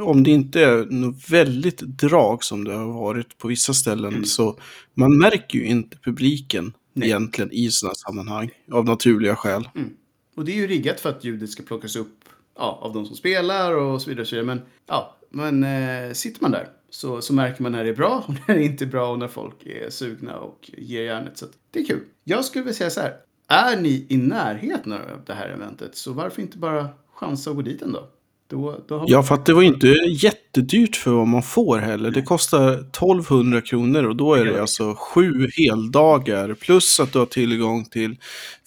om 0.00 0.22
det 0.22 0.30
inte 0.30 0.64
är 0.64 0.84
något 0.84 1.30
väldigt 1.30 1.80
drag 1.80 2.44
som 2.44 2.64
det 2.64 2.72
har 2.72 2.92
varit 2.92 3.38
på 3.38 3.48
vissa 3.48 3.74
ställen 3.74 4.12
mm. 4.12 4.24
så 4.24 4.58
man 4.94 5.18
märker 5.18 5.58
ju 5.58 5.66
inte 5.66 5.96
publiken 5.96 6.72
Nej. 6.92 7.08
egentligen 7.08 7.52
i 7.52 7.70
sådana 7.70 7.94
sammanhang 7.94 8.50
av 8.72 8.84
naturliga 8.84 9.36
skäl. 9.36 9.68
Mm. 9.74 9.90
Och 10.36 10.44
det 10.44 10.52
är 10.52 10.56
ju 10.56 10.66
riggat 10.66 11.00
för 11.00 11.10
att 11.10 11.24
ljudet 11.24 11.50
ska 11.50 11.62
plockas 11.62 11.96
upp 11.96 12.24
ja, 12.56 12.78
av 12.82 12.92
de 12.92 13.06
som 13.06 13.16
spelar 13.16 13.74
och 13.74 14.02
så 14.02 14.10
vidare. 14.10 14.22
Och 14.22 14.28
så 14.28 14.36
vidare. 14.36 14.46
Men, 14.46 14.62
ja, 14.86 15.16
men 15.30 15.64
eh, 15.64 16.12
sitter 16.12 16.42
man 16.42 16.50
där 16.50 16.68
så, 16.90 17.20
så 17.20 17.32
märker 17.32 17.62
man 17.62 17.72
när 17.72 17.84
det 17.84 17.90
är 17.90 17.96
bra 17.96 18.24
och 18.26 18.34
när 18.48 18.54
det 18.54 18.64
inte 18.64 18.84
är 18.84 18.88
bra 18.88 19.12
och 19.12 19.18
när 19.18 19.28
folk 19.28 19.66
är 19.66 19.90
sugna 19.90 20.36
och 20.36 20.70
ger 20.78 21.02
järnet. 21.02 21.38
Så 21.38 21.46
det 21.70 21.80
är 21.80 21.84
kul. 21.84 22.04
Jag 22.24 22.44
skulle 22.44 22.64
vilja 22.64 22.74
säga 22.74 22.90
så 22.90 23.00
här. 23.00 23.16
Är 23.48 23.80
ni 23.80 24.06
i 24.08 24.16
närheten 24.16 24.92
av 24.92 25.00
det 25.26 25.34
här 25.34 25.48
eventet 25.48 25.96
så 25.96 26.12
varför 26.12 26.42
inte 26.42 26.58
bara 26.58 26.88
chansa 27.14 27.50
och 27.50 27.56
gå 27.56 27.62
dit 27.62 27.82
ändå? 27.82 28.08
Då, 28.50 28.80
då. 28.88 29.04
Ja, 29.06 29.22
för 29.22 29.34
att 29.34 29.46
det 29.46 29.54
var 29.54 29.62
inte 29.62 29.88
jättedyrt 30.08 30.96
för 30.96 31.10
vad 31.10 31.26
man 31.26 31.42
får 31.42 31.78
heller. 31.78 32.10
Det 32.10 32.22
kostar 32.22 32.72
1200 32.72 33.60
kronor 33.60 34.04
och 34.04 34.16
då 34.16 34.34
är 34.34 34.44
det 34.44 34.60
alltså 34.60 34.94
sju 34.98 35.48
heldagar. 35.56 36.54
Plus 36.54 37.00
att 37.00 37.12
du 37.12 37.18
har 37.18 37.26
tillgång 37.26 37.84
till 37.84 38.16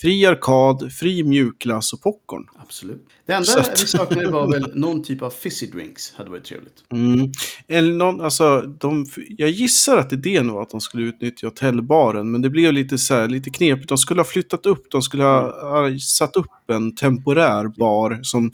fri 0.02 0.26
arkad, 0.26 0.92
fri 0.94 1.24
mjukglass 1.24 1.94
och 1.94 2.02
popcorn. 2.02 2.48
Absolut. 2.62 3.08
Det 3.26 3.34
enda 3.34 3.60
att... 3.60 3.84
vi 3.84 3.88
saknade 3.88 4.32
var 4.32 4.52
väl 4.52 4.72
någon 4.74 5.04
typ 5.04 5.22
av 5.22 5.30
fizzy 5.30 5.68
drinks. 5.68 6.14
Hade 6.14 6.30
varit 6.30 6.46
trevligt. 6.46 6.84
Mm. 6.92 7.32
Eller 7.68 7.94
någon, 7.94 8.22
alltså, 8.22 8.62
de, 8.62 9.06
jag 9.28 9.50
gissar 9.50 9.98
att 9.98 10.14
idén 10.14 10.52
var 10.52 10.62
att 10.62 10.70
de 10.70 10.82
skulle 10.82 11.06
utnyttja 11.06 11.48
hotellbaren. 11.48 12.32
Men 12.32 12.42
det 12.42 12.50
blev 12.50 12.74
lite, 12.74 12.98
så 12.98 13.14
här, 13.14 13.28
lite 13.28 13.50
knepigt. 13.50 13.90
De 13.90 13.98
skulle 13.98 14.20
ha 14.20 14.26
flyttat 14.26 14.66
upp, 14.66 14.92
de 14.92 15.02
skulle 15.02 15.24
ha, 15.24 15.70
ha 15.70 16.00
satt 16.00 16.36
upp 16.36 16.70
en 16.72 16.96
temporär 16.96 17.68
bar 17.68 18.20
som 18.24 18.52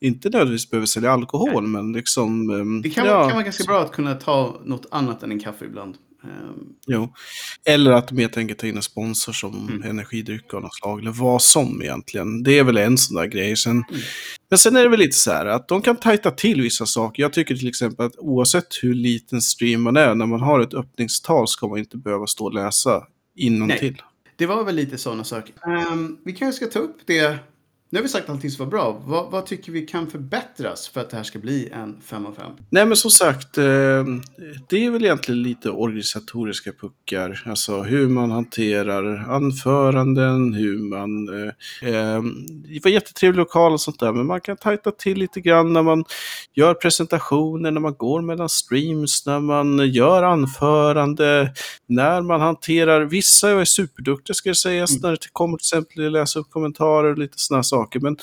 inte 0.00 0.30
nödvändigtvis 0.30 0.70
behöver 0.70 0.86
sälja 0.86 1.12
alkohol, 1.12 1.62
Nej. 1.62 1.70
men 1.70 1.92
liksom... 1.92 2.50
Um, 2.50 2.82
det 2.82 2.90
kan, 2.90 3.06
ja. 3.06 3.22
kan 3.22 3.32
vara 3.32 3.44
ganska 3.44 3.64
bra 3.64 3.80
att 3.80 3.92
kunna 3.92 4.14
ta 4.14 4.60
något 4.64 4.86
annat 4.90 5.22
än 5.22 5.32
en 5.32 5.40
kaffe 5.40 5.64
ibland. 5.64 5.96
Um. 6.24 6.74
Jo. 6.86 7.14
Eller 7.64 7.90
att 7.90 8.08
de 8.08 8.18
helt 8.18 8.36
enkelt 8.36 8.58
tar 8.58 8.68
in 8.68 8.76
en 8.76 8.82
sponsor 8.82 9.32
som 9.32 9.68
mm. 9.68 9.90
energidryck 9.90 10.54
av 10.54 10.62
något 10.62 10.74
slag, 10.74 11.00
eller 11.00 11.10
vad 11.10 11.42
som 11.42 11.82
egentligen. 11.82 12.42
Det 12.42 12.58
är 12.58 12.64
väl 12.64 12.76
en 12.76 12.98
sån 12.98 13.16
där 13.16 13.26
grej. 13.26 13.56
Sen, 13.56 13.72
mm. 13.72 13.84
Men 14.50 14.58
sen 14.58 14.76
är 14.76 14.82
det 14.82 14.88
väl 14.88 14.98
lite 15.00 15.16
så 15.16 15.30
här 15.30 15.46
att 15.46 15.68
de 15.68 15.82
kan 15.82 15.96
tajta 15.96 16.30
till 16.30 16.62
vissa 16.62 16.86
saker. 16.86 17.22
Jag 17.22 17.32
tycker 17.32 17.54
till 17.56 17.68
exempel 17.68 18.06
att 18.06 18.18
oavsett 18.18 18.66
hur 18.82 18.94
liten 18.94 19.42
stream 19.42 19.82
man 19.82 19.96
är, 19.96 20.14
när 20.14 20.26
man 20.26 20.40
har 20.40 20.60
ett 20.60 20.74
öppningstal 20.74 21.48
ska 21.48 21.68
man 21.68 21.78
inte 21.78 21.96
behöva 21.96 22.26
stå 22.26 22.44
och 22.44 22.54
läsa 22.54 23.02
innantill. 23.36 24.02
Det 24.36 24.46
var 24.46 24.64
väl 24.64 24.74
lite 24.74 24.98
sådana 24.98 25.24
saker. 25.24 25.54
Um, 25.66 26.18
vi 26.24 26.32
kanske 26.32 26.66
ska 26.66 26.78
ta 26.78 26.84
upp 26.84 26.96
det 27.06 27.38
nu 27.90 27.98
har 27.98 28.02
vi 28.02 28.08
sagt 28.08 28.30
allting 28.30 28.50
som 28.50 28.64
var 28.64 28.70
bra. 28.70 29.02
Vad, 29.04 29.30
vad, 29.30 29.46
tycker 29.46 29.72
vi 29.72 29.86
kan 29.86 30.10
förbättras 30.10 30.88
för 30.88 31.00
att 31.00 31.10
det 31.10 31.16
här 31.16 31.24
ska 31.24 31.38
bli 31.38 31.68
en 31.72 32.00
5 32.00 32.26
av 32.26 32.32
5? 32.32 32.52
Nej 32.70 32.86
men 32.86 32.96
som 32.96 33.10
sagt, 33.10 33.58
eh, 33.58 33.64
det 34.68 34.84
är 34.84 34.90
väl 34.90 35.04
egentligen 35.04 35.42
lite 35.42 35.70
organisatoriska 35.70 36.72
puckar. 36.72 37.42
Alltså 37.46 37.82
hur 37.82 38.08
man 38.08 38.30
hanterar 38.30 39.30
anföranden, 39.30 40.54
hur 40.54 40.78
man... 40.78 41.28
Eh, 41.28 41.88
eh, 41.88 42.22
det 42.68 42.84
var 42.84 42.90
jättetrevlig 42.90 43.38
lokal 43.38 43.72
och 43.72 43.80
sånt 43.80 44.00
där, 44.00 44.12
men 44.12 44.26
man 44.26 44.40
kan 44.40 44.56
tajta 44.56 44.90
till 44.90 45.18
lite 45.18 45.40
grann 45.40 45.72
när 45.72 45.82
man 45.82 46.04
gör 46.54 46.74
presentationer, 46.74 47.70
när 47.70 47.80
man 47.80 47.94
går 47.94 48.22
mellan 48.22 48.48
streams, 48.48 49.26
när 49.26 49.40
man 49.40 49.90
gör 49.90 50.22
anförande, 50.22 51.52
när 51.86 52.22
man 52.22 52.40
hanterar... 52.40 53.04
Vissa 53.04 53.50
är 53.50 53.64
superduktiga 53.64 54.34
ska 54.34 54.48
jag 54.48 54.56
säga, 54.56 54.84
mm. 54.90 55.00
när 55.02 55.10
det 55.10 55.18
kommer 55.32 55.56
till 55.56 55.64
exempel 55.64 56.06
att 56.06 56.12
läsa 56.12 56.38
upp 56.38 56.50
kommentarer 56.50 57.10
och 57.10 57.18
lite 57.18 57.34
sådana 57.36 57.62
saker 57.62 57.77
saker. 57.78 58.00
Men 58.00 58.16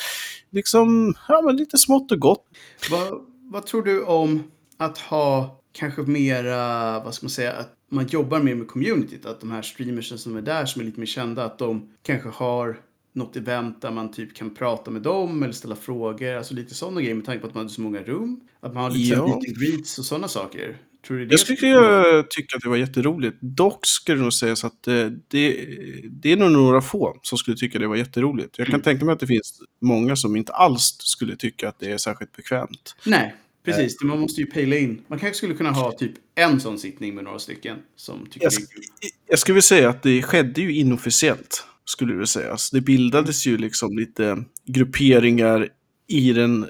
liksom, 0.49 1.15
ja 1.27 1.41
men 1.41 1.55
lite 1.57 1.77
smått 1.77 2.11
och 2.11 2.19
gott. 2.19 2.45
Vad, 2.91 3.21
vad 3.51 3.65
tror 3.65 3.83
du 3.83 4.03
om 4.03 4.43
att 4.77 4.97
ha 4.97 5.61
kanske 5.71 6.01
mera, 6.01 6.99
vad 6.99 7.13
ska 7.13 7.25
man 7.25 7.29
säga, 7.29 7.53
att 7.53 7.73
man 7.91 8.07
jobbar 8.07 8.39
mer 8.39 8.55
med 8.55 8.67
communityt. 8.67 9.25
Att 9.25 9.39
de 9.39 9.51
här 9.51 9.61
streamersen 9.61 10.17
som 10.17 10.37
är 10.37 10.41
där, 10.41 10.65
som 10.65 10.81
är 10.81 10.85
lite 10.85 10.99
mer 10.99 11.07
kända, 11.07 11.45
att 11.45 11.57
de 11.57 11.89
kanske 12.03 12.29
har 12.29 12.79
något 13.13 13.35
event 13.35 13.81
där 13.81 13.91
man 13.91 14.11
typ 14.11 14.35
kan 14.35 14.55
prata 14.55 14.91
med 14.91 15.01
dem 15.01 15.43
eller 15.43 15.53
ställa 15.53 15.75
frågor. 15.75 16.33
Alltså 16.33 16.53
lite 16.53 16.75
sådana 16.75 17.01
grejer 17.01 17.15
med 17.15 17.25
tanke 17.25 17.41
på 17.41 17.47
att 17.47 17.53
man 17.53 17.63
har 17.63 17.69
så 17.69 17.81
många 17.81 18.01
rum. 18.01 18.41
Att 18.59 18.73
man 18.73 18.83
har 18.83 18.91
lite 18.91 19.15
ja. 19.15 19.25
meet 19.25 19.35
and 19.35 19.59
greets 19.59 19.99
och 19.99 20.05
sådana 20.05 20.27
saker. 20.27 20.77
Tror 21.07 21.17
du 21.17 21.25
det 21.25 21.33
jag 21.33 21.39
skulle 21.39 21.67
jag 21.67 22.31
tycka 22.31 22.57
att 22.57 22.63
det 22.63 22.69
var 22.69 22.77
jätteroligt. 22.77 23.37
Dock 23.41 23.85
skulle 23.85 24.17
det 24.17 24.23
nog 24.23 24.33
sägas 24.33 24.63
att 24.65 24.87
eh, 24.87 25.05
det, 25.27 25.67
det 26.09 26.31
är 26.31 26.37
nog 26.37 26.51
några 26.51 26.81
få 26.81 27.19
som 27.21 27.37
skulle 27.37 27.57
tycka 27.57 27.79
det 27.79 27.87
var 27.87 27.95
jätteroligt. 27.95 28.57
Jag 28.57 28.67
kan 28.67 28.75
mm. 28.75 28.83
tänka 28.83 29.05
mig 29.05 29.13
att 29.13 29.19
det 29.19 29.27
finns 29.27 29.61
många 29.81 30.15
som 30.15 30.35
inte 30.35 30.53
alls 30.53 30.97
skulle 30.99 31.35
tycka 31.35 31.69
att 31.69 31.79
det 31.79 31.91
är 31.91 31.97
särskilt 31.97 32.35
bekvämt. 32.35 32.95
Nej, 33.05 33.35
precis. 33.65 34.01
Man 34.01 34.19
måste 34.19 34.41
ju 34.41 34.47
pejla 34.47 34.77
in. 34.77 35.01
Man 35.07 35.19
kanske 35.19 35.37
skulle 35.37 35.53
kunna 35.53 35.71
ha 35.71 35.91
typ 35.91 36.13
en 36.35 36.59
sån 36.59 36.79
sittning 36.79 37.15
med 37.15 37.23
några 37.23 37.39
stycken 37.39 37.77
som 37.95 38.25
tycker 38.31 38.45
jag, 38.45 38.53
det 38.53 38.55
är 38.55 38.75
kul. 38.75 38.83
Jag 39.27 39.39
skulle 39.39 39.53
vilja 39.53 39.61
säga 39.61 39.89
att 39.89 40.03
det 40.03 40.21
skedde 40.21 40.61
ju 40.61 40.75
inofficiellt, 40.75 41.65
skulle 41.85 42.13
det 42.13 42.27
sägas. 42.27 42.71
Det 42.71 42.81
bildades 42.81 43.47
ju 43.47 43.57
liksom 43.57 43.97
lite 43.97 44.43
grupperingar 44.65 45.69
i 46.07 46.33
den, 46.33 46.65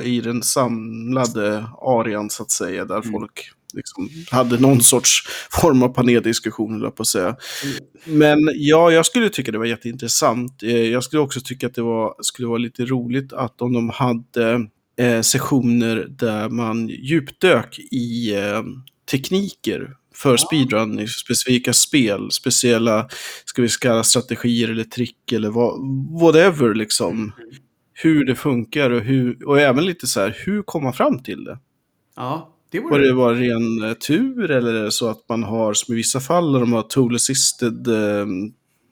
i 0.00 0.20
den 0.20 0.42
samlade 0.42 1.66
arean 1.80 2.30
så 2.30 2.42
att 2.42 2.50
säga, 2.50 2.84
där 2.84 2.96
mm. 2.96 3.12
folk 3.12 3.52
liksom, 3.74 4.08
hade 4.30 4.60
någon 4.60 4.80
sorts 4.80 5.22
form 5.50 5.82
av 5.82 5.88
paneldiskussion, 5.88 6.76
eller 6.76 6.90
på 6.90 7.02
att 7.02 7.06
säga. 7.06 7.36
Men 8.04 8.38
ja, 8.54 8.90
jag 8.90 9.06
skulle 9.06 9.28
tycka 9.28 9.52
det 9.52 9.58
var 9.58 9.66
jätteintressant. 9.66 10.62
Eh, 10.62 10.76
Jag 10.76 11.04
skulle 11.04 11.22
också 11.22 11.40
tycka 11.40 11.66
att 11.66 11.74
det 11.74 11.82
var, 11.82 12.14
skulle 12.20 12.48
vara 12.48 12.58
lite 12.58 12.84
roligt 12.84 13.32
att 13.32 13.62
om 13.62 13.72
de 13.72 13.88
hade 13.90 14.68
eh, 14.98 15.20
sessioner 15.20 16.06
där 16.10 16.48
man 16.48 16.88
djupdök 16.88 17.78
i 17.78 18.34
eh, 18.34 18.62
tekniker 19.10 19.96
för 20.14 20.36
speedrun 20.36 20.98
i 20.98 21.08
specifika 21.08 21.72
spel, 21.72 22.30
speciella, 22.30 23.08
ska 23.44 23.62
vi 23.62 23.68
kalla 23.68 24.02
strategier 24.04 24.68
eller 24.68 24.84
trick 24.84 25.32
eller 25.32 25.50
vad, 25.50 25.80
whatever 26.20 26.74
liksom. 26.74 27.32
Hur 27.92 28.24
det 28.24 28.34
funkar 28.34 28.90
och, 28.90 29.00
hur, 29.00 29.48
och 29.48 29.60
även 29.60 29.84
lite 29.84 30.06
så 30.06 30.20
här, 30.20 30.36
hur 30.44 30.62
kom 30.62 30.82
man 30.82 30.92
fram 30.92 31.22
till 31.22 31.44
det? 31.44 31.58
Ja, 32.16 32.56
det 32.70 32.80
Var 32.80 32.90
vore... 32.90 33.06
det 33.06 33.14
bara 33.14 33.34
ren 33.34 33.82
eh, 33.82 33.92
tur 33.92 34.50
eller 34.50 34.74
är 34.74 34.84
det 34.84 34.92
så 34.92 35.08
att 35.08 35.28
man 35.28 35.42
har, 35.42 35.74
som 35.74 35.94
i 35.94 35.96
vissa 35.96 36.20
fall, 36.20 36.52
där 36.52 36.60
de 36.60 36.72
har 36.72 36.82
tool 36.82 37.14
assisted 37.14 37.88
eh, 37.88 38.26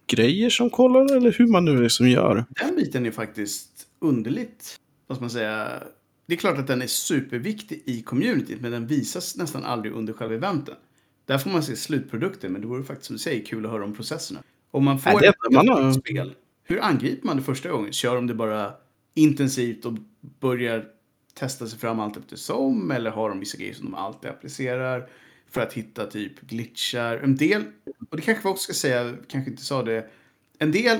grejer 0.06 0.50
som 0.50 0.70
kollar 0.70 1.16
eller 1.16 1.32
hur 1.32 1.46
man 1.46 1.64
nu 1.64 1.82
liksom 1.82 2.08
gör? 2.08 2.44
Den 2.48 2.76
biten 2.76 3.06
är 3.06 3.10
faktiskt 3.10 3.86
underligt. 4.00 4.76
Vad 5.06 5.16
ska 5.16 5.22
man 5.22 5.30
säga? 5.30 5.68
Det 6.26 6.34
är 6.34 6.38
klart 6.38 6.58
att 6.58 6.66
den 6.66 6.82
är 6.82 6.86
superviktig 6.86 7.82
i 7.84 8.02
communityt, 8.02 8.60
men 8.60 8.72
den 8.72 8.86
visas 8.86 9.36
nästan 9.36 9.64
aldrig 9.64 9.94
under 9.94 10.12
själva 10.12 10.34
eventen. 10.34 10.74
Där 11.26 11.38
får 11.38 11.50
man 11.50 11.62
se 11.62 11.76
slutprodukten, 11.76 12.52
men 12.52 12.60
det 12.60 12.66
vore 12.66 12.84
faktiskt 12.84 13.06
som 13.06 13.16
du 13.16 13.20
säger 13.20 13.44
kul 13.44 13.66
att 13.66 13.72
höra 13.72 13.84
om 13.84 13.94
processerna. 13.94 14.42
Om 14.70 14.84
man 14.84 14.98
får 14.98 15.20
det 15.20 15.26
ett 15.28 15.34
man 15.50 15.94
spel, 15.94 16.34
hur 16.64 16.84
angriper 16.84 17.26
man 17.26 17.36
det 17.36 17.42
första 17.42 17.68
gången? 17.68 17.92
Kör 17.92 18.14
de 18.14 18.26
det 18.26 18.34
bara 18.34 18.72
intensivt 19.14 19.84
och 19.84 19.92
börjar 20.40 20.84
testa 21.38 21.66
sig 21.66 21.78
fram 21.78 22.00
allt 22.00 22.16
eftersom? 22.16 22.90
Eller 22.90 23.10
har 23.10 23.28
de 23.28 23.40
vissa 23.40 23.58
grejer 23.58 23.74
som 23.74 23.84
de 23.84 23.94
alltid 23.94 24.30
applicerar 24.30 25.10
för 25.50 25.60
att 25.60 25.72
hitta 25.72 26.06
typ 26.06 26.40
glitchar? 26.40 27.16
En 27.16 27.36
del, 27.36 27.64
och 28.10 28.16
det 28.16 28.22
kanske 28.22 28.48
vi 28.48 28.48
också 28.48 28.62
ska 28.62 28.72
säga, 28.72 29.16
kanske 29.28 29.50
inte 29.50 29.64
sa 29.64 29.82
det, 29.82 30.10
en 30.58 30.72
del 30.72 30.98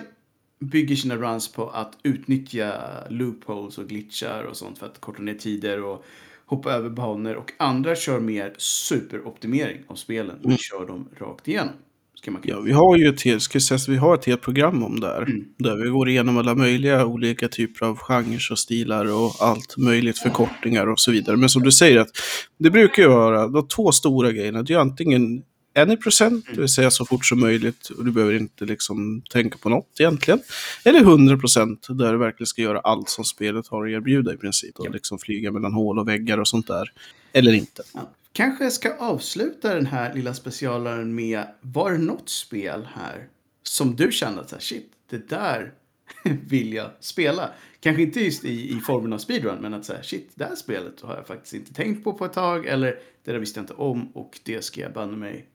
bygger 0.59 0.97
sina 0.97 1.17
runs 1.17 1.53
på 1.53 1.71
att 1.71 1.99
utnyttja 2.03 2.75
loopholes 3.11 3.79
och 3.79 3.89
glitchar 3.89 4.43
och 4.43 4.57
sånt 4.57 4.79
för 4.79 4.87
att 4.87 5.01
korta 5.01 5.23
ner 5.23 5.35
tider 5.35 5.85
och 5.85 6.05
hoppa 6.47 6.73
över 6.73 6.91
banor. 6.91 7.35
Och 7.35 7.53
andra 7.57 7.97
kör 7.97 8.21
mer 8.21 8.55
superoptimering 8.59 9.85
av 9.87 9.95
spelen 9.95 10.41
och 10.45 10.59
kör 10.59 10.87
dem 10.87 11.09
rakt 11.19 11.49
igenom. 11.49 11.75
Ska 12.23 12.31
man 12.31 12.43
Ja, 12.45 12.61
vi 12.61 12.73
har 12.73 12.97
ju 12.97 13.09
ett 13.09 13.23
helt, 13.23 13.43
ska 13.43 13.61
säga, 13.61 13.79
vi 13.89 13.97
har 13.97 14.15
ett 14.15 14.25
helt 14.25 14.41
program 14.41 14.83
om 14.83 15.01
det 15.01 15.07
här. 15.07 15.23
Mm. 15.23 15.45
Där 15.59 15.77
vi 15.77 15.89
går 15.89 16.09
igenom 16.09 16.39
alla 16.39 16.55
möjliga 16.55 17.07
olika 17.07 17.49
typer 17.49 17.87
av 17.87 17.97
genrer 17.97 18.49
och 18.51 18.59
stilar 18.59 19.13
och 19.13 19.35
allt 19.41 19.77
möjligt, 19.77 20.19
förkortningar 20.19 20.87
och 20.87 21.01
så 21.01 21.11
vidare. 21.11 21.37
Men 21.37 21.49
som 21.49 21.63
du 21.63 21.73
säger, 21.73 21.99
att 21.99 22.11
det 22.59 22.71
brukar 22.71 23.03
ju 23.03 23.09
vara 23.09 23.49
de 23.49 23.69
två 23.69 23.93
stora 23.93 24.33
grejerna. 24.33 24.63
Det 24.63 24.75
är 24.75 24.79
antingen 24.79 25.43
any 25.75 25.97
procent, 25.97 26.47
det 26.55 26.61
vill 26.61 26.69
säga 26.69 26.91
så 26.91 27.05
fort 27.05 27.27
som 27.27 27.41
möjligt 27.41 27.89
och 27.89 28.05
du 28.05 28.11
behöver 28.11 28.35
inte 28.35 28.65
liksom 28.65 29.23
tänka 29.31 29.59
på 29.59 29.69
något 29.69 30.01
egentligen. 30.01 30.41
Eller 30.85 31.01
100 31.01 31.37
procent, 31.37 31.87
där 31.91 32.13
du 32.13 32.19
verkligen 32.19 32.47
ska 32.47 32.63
göra 32.63 32.81
allt 32.81 33.09
som 33.09 33.25
spelet 33.25 33.69
har 33.69 33.87
att 33.87 33.91
erbjuda 33.91 34.35
i 34.35 34.37
princip. 34.37 34.79
Och 34.79 34.91
liksom 34.91 35.19
flyga 35.19 35.53
mellan 35.53 35.73
hål 35.73 35.99
och 35.99 36.09
väggar 36.09 36.39
och 36.39 36.49
sånt 36.49 36.67
där. 36.67 36.93
Eller 37.33 37.53
inte. 37.53 37.83
Ja. 37.95 38.11
Kanske 38.39 38.65
jag 38.65 38.73
ska 38.73 38.95
avsluta 38.95 39.75
den 39.75 39.87
här 39.87 40.15
lilla 40.15 40.35
specialaren 40.35 41.15
med, 41.15 41.47
var 41.61 41.93
det 41.93 41.99
något 41.99 42.29
spel 42.29 42.89
här 42.95 43.29
som 43.63 43.97
du 43.97 44.13
kände 44.13 44.41
att 44.41 44.63
shit, 44.63 44.93
det 45.11 45.29
där 45.29 45.73
vill 46.49 46.73
jag 46.73 46.91
spela? 47.01 47.51
Kanske 47.81 48.03
inte 48.03 48.21
just 48.21 48.45
i, 48.45 48.77
i 48.77 48.81
formen 48.81 49.13
av 49.13 49.19
speedrun, 49.19 49.59
men 49.61 49.75
att 49.75 49.85
säga 49.85 50.03
shit, 50.03 50.31
det 50.35 50.45
här 50.45 50.55
spelet 50.55 51.01
har 51.01 51.17
jag 51.17 51.27
faktiskt 51.27 51.55
inte 51.55 51.75
tänkt 51.75 52.05
på 52.05 52.13
på 52.13 52.25
ett 52.25 52.33
tag, 52.33 52.67
eller 52.67 52.99
det 53.25 53.33
där 53.33 53.39
visste 53.39 53.61
jag 53.61 53.63
inte 53.63 53.75
om 53.75 54.09
och 54.15 54.41
det 54.45 54.65
ska 54.65 54.81
jag 54.81 54.93
banne 54.93 55.17
mig 55.17 55.47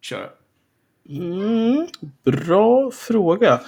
köra. 0.00 0.28
Mm, 1.08 1.86
bra 2.24 2.90
fråga. 2.90 3.60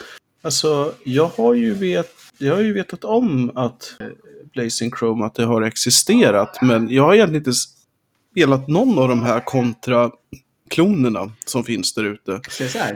Alltså, 0.43 0.95
jag 1.05 1.27
har 1.27 1.55
ju, 1.55 1.75
vet, 1.75 2.15
jag 2.39 2.55
har 2.55 2.63
ju 2.63 2.73
vetat 2.73 3.05
om 3.05 3.57
att 3.57 3.97
eh, 4.01 4.07
Blazing 4.53 4.91
Chrome, 4.99 5.25
att 5.25 5.35
det 5.35 5.45
har 5.45 5.63
existerat. 5.63 6.59
Men 6.63 6.89
jag 6.91 7.03
har 7.03 7.15
egentligen 7.15 7.41
inte 7.41 7.53
spelat 8.35 8.69
någon 8.69 8.99
av 8.99 9.09
de 9.09 9.23
här 9.23 9.41
kontra 9.41 10.11
klonerna 10.69 11.33
som 11.47 11.65
finns 11.65 11.95
där 11.95 12.05
ute. 12.05 12.41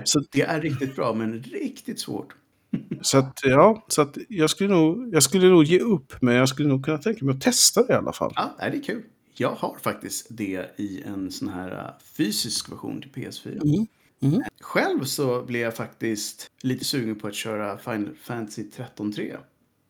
Så 0.05 0.21
det 0.31 0.43
är 0.43 0.61
riktigt 0.61 0.97
bra, 0.97 1.13
men 1.13 1.43
riktigt 1.43 2.01
svårt. 2.01 2.35
Så 3.03 3.19
att, 3.19 3.41
ja, 3.43 3.85
så 3.89 4.03
att 4.03 4.19
jag 4.29 4.51
skulle 4.51 4.75
nog, 4.75 5.15
jag 5.15 5.23
skulle 5.23 5.49
nog 5.49 5.65
ge 5.65 5.81
upp, 5.81 6.13
men 6.21 6.35
jag 6.35 6.49
skulle 6.49 6.69
nog 6.69 6.85
kunna 6.85 6.99
tänka 6.99 7.25
mig 7.25 7.35
att 7.35 7.41
testa 7.41 7.83
det 7.83 7.93
i 7.93 7.97
alla 7.97 8.13
fall. 8.13 8.33
Ja, 8.37 8.55
det 8.59 8.65
är 8.65 8.83
kul. 8.83 9.03
Jag 9.35 9.51
har 9.51 9.77
faktiskt 9.83 10.27
det 10.31 10.75
i 10.77 11.03
en 11.03 11.31
sån 11.31 11.49
här 11.49 11.71
uh, 11.73 11.91
fysisk 12.17 12.73
version 12.73 13.03
till 13.03 13.11
PS4. 13.11 13.63
Mm. 13.63 13.87
Mm. 14.23 14.43
Själv 14.61 15.05
så 15.05 15.43
blev 15.43 15.63
jag 15.63 15.77
faktiskt 15.77 16.51
lite 16.63 16.85
sugen 16.85 17.17
på 17.17 17.27
att 17.27 17.35
köra 17.35 17.79
Final 17.79 18.15
Fantasy 18.23 18.63
13.3. 18.63 19.37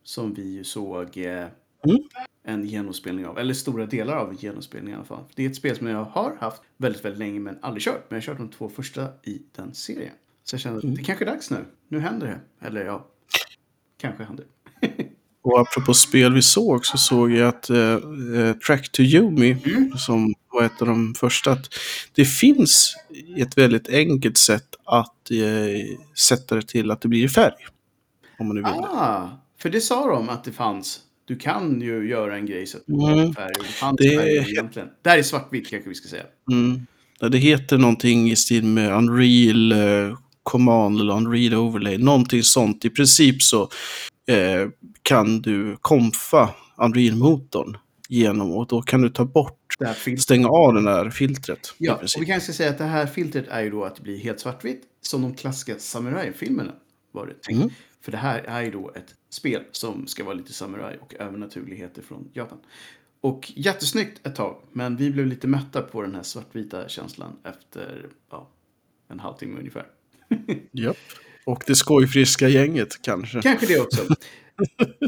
Som 0.04 0.34
vi 0.34 0.52
ju 0.52 0.64
såg 0.64 1.16
eh, 1.16 1.46
Mm. 1.84 2.02
en 2.44 2.64
genomspelning 2.64 3.26
av. 3.26 3.38
Eller 3.38 3.54
stora 3.54 3.86
delar 3.86 4.16
av 4.16 4.30
en 4.30 4.36
genomspelning 4.36 4.92
i 4.92 4.96
alla 4.96 5.04
fall. 5.04 5.24
Det 5.34 5.44
är 5.44 5.50
ett 5.50 5.56
spel 5.56 5.76
som 5.76 5.86
jag 5.86 6.04
har 6.04 6.36
haft 6.40 6.62
väldigt, 6.76 7.04
väldigt 7.04 7.18
länge 7.18 7.40
men 7.40 7.58
aldrig 7.62 7.82
kört. 7.82 8.06
Men 8.08 8.16
jag 8.16 8.16
har 8.16 8.26
kört 8.26 8.38
de 8.38 8.48
två 8.48 8.68
första 8.68 9.08
i 9.22 9.42
den 9.56 9.74
serien. 9.74 10.12
Så 10.44 10.54
jag 10.54 10.60
kände 10.60 10.78
att 10.78 10.96
det 10.96 11.02
kanske 11.02 11.24
är 11.24 11.26
dags 11.26 11.50
nu. 11.50 11.64
Nu 11.88 12.00
händer 12.00 12.26
det. 12.26 12.66
Eller 12.66 12.84
ja, 12.84 13.06
kanske 14.00 14.24
händer. 14.24 14.46
Och 15.42 15.60
apropå 15.60 15.94
spel 15.94 16.32
vi 16.32 16.42
såg 16.42 16.86
så 16.86 16.98
såg 16.98 17.30
jag 17.30 17.48
att 17.48 17.70
eh, 17.70 17.78
eh, 18.36 18.56
Track 18.66 18.92
to 18.92 19.02
Yumi, 19.02 19.56
som 19.96 20.34
var 20.52 20.64
ett 20.64 20.82
av 20.82 20.88
de 20.88 21.14
första, 21.14 21.52
att 21.52 21.74
det 22.14 22.24
finns 22.24 22.96
ett 23.36 23.58
väldigt 23.58 23.88
enkelt 23.88 24.38
sätt 24.38 24.74
att 24.84 25.30
eh, 25.30 25.96
sätta 26.18 26.54
det 26.54 26.62
till 26.62 26.90
att 26.90 27.00
det 27.00 27.08
blir 27.08 27.24
i 27.24 27.28
färg. 27.28 27.54
Om 28.38 28.46
man 28.46 28.56
nu 28.56 28.62
vill. 28.62 28.72
Ah, 28.72 29.28
för 29.58 29.70
det 29.70 29.80
sa 29.80 30.06
de 30.06 30.28
att 30.28 30.44
det 30.44 30.52
fanns. 30.52 31.00
Du 31.28 31.36
kan 31.36 31.80
ju 31.80 32.08
göra 32.08 32.36
en 32.36 32.46
grej 32.46 32.66
så 32.66 32.76
att 32.76 32.82
det 32.86 32.92
Mm. 32.92 33.14
blir 33.24 33.32
färg. 33.32 33.52
Det 33.98 34.08
Det- 34.10 34.16
färg 34.16 34.50
egentligen. 34.50 34.88
Det 35.02 35.10
här 35.10 35.18
är 35.18 35.22
svartvitt 35.22 35.70
kanske 35.70 35.88
vi 35.88 35.94
ska 35.94 36.08
säga. 36.08 36.22
Mm. 36.52 36.86
Det 37.32 37.38
heter 37.38 37.78
någonting 37.78 38.30
i 38.30 38.36
stil 38.36 38.64
med 38.64 38.92
Unreal 38.96 39.72
eh, 39.72 40.18
Command 40.42 41.00
eller 41.00 41.16
Unreal 41.16 41.54
Overlay. 41.54 41.98
Någonting 41.98 42.42
sånt. 42.42 42.84
I 42.84 42.90
princip 42.90 43.42
så 43.42 43.62
eh, 44.28 44.68
kan 45.02 45.40
du 45.42 45.76
komfa 45.80 46.50
Unreal-motorn 46.76 47.76
genom 48.08 48.52
och 48.52 48.66
då 48.66 48.82
kan 48.82 49.02
du 49.02 49.08
ta 49.10 49.24
bort, 49.24 49.74
Det 50.04 50.16
stänga 50.20 50.48
av 50.48 50.74
den 50.74 50.86
här 50.86 51.10
filtret. 51.10 51.74
Ja, 51.78 51.94
och 51.94 52.22
vi 52.22 52.26
kanske 52.26 52.40
ska 52.40 52.56
säga 52.56 52.70
att 52.70 52.78
det 52.78 52.84
här 52.84 53.06
filtret 53.06 53.48
är 53.48 53.60
ju 53.62 53.70
då 53.70 53.84
att 53.84 53.96
det 53.96 54.02
blir 54.02 54.18
helt 54.18 54.40
svartvitt. 54.40 54.82
Som 55.02 55.22
de 55.22 55.34
klassiska 55.34 55.74
samurajfilmerna 55.78 56.72
var 57.12 57.26
det 57.26 57.42
tänkt. 57.42 57.58
Mm. 57.62 57.70
För 58.04 58.12
det 58.12 58.18
här 58.18 58.38
är 58.38 58.62
ju 58.62 58.70
då 58.70 58.90
ett 58.96 59.06
spel 59.30 59.62
som 59.72 60.06
ska 60.06 60.24
vara 60.24 60.34
lite 60.34 60.52
samuraj 60.52 60.98
och 61.00 61.14
övernaturligheter 61.14 62.02
från 62.02 62.30
Japan. 62.32 62.58
Och 63.20 63.52
jättesnyggt 63.56 64.26
ett 64.26 64.34
tag, 64.34 64.62
men 64.72 64.96
vi 64.96 65.10
blev 65.10 65.26
lite 65.26 65.46
mätta 65.46 65.82
på 65.82 66.02
den 66.02 66.14
här 66.14 66.22
svartvita 66.22 66.88
känslan 66.88 67.36
efter 67.44 68.06
ja, 68.30 68.50
en 69.08 69.20
halvtimme 69.20 69.58
ungefär. 69.58 69.86
Japp. 70.72 70.96
Och 71.44 71.64
det 71.66 71.74
skojfriska 71.74 72.48
gänget 72.48 73.02
kanske. 73.02 73.42
Kanske 73.42 73.66
det 73.66 73.80
också. 73.80 74.02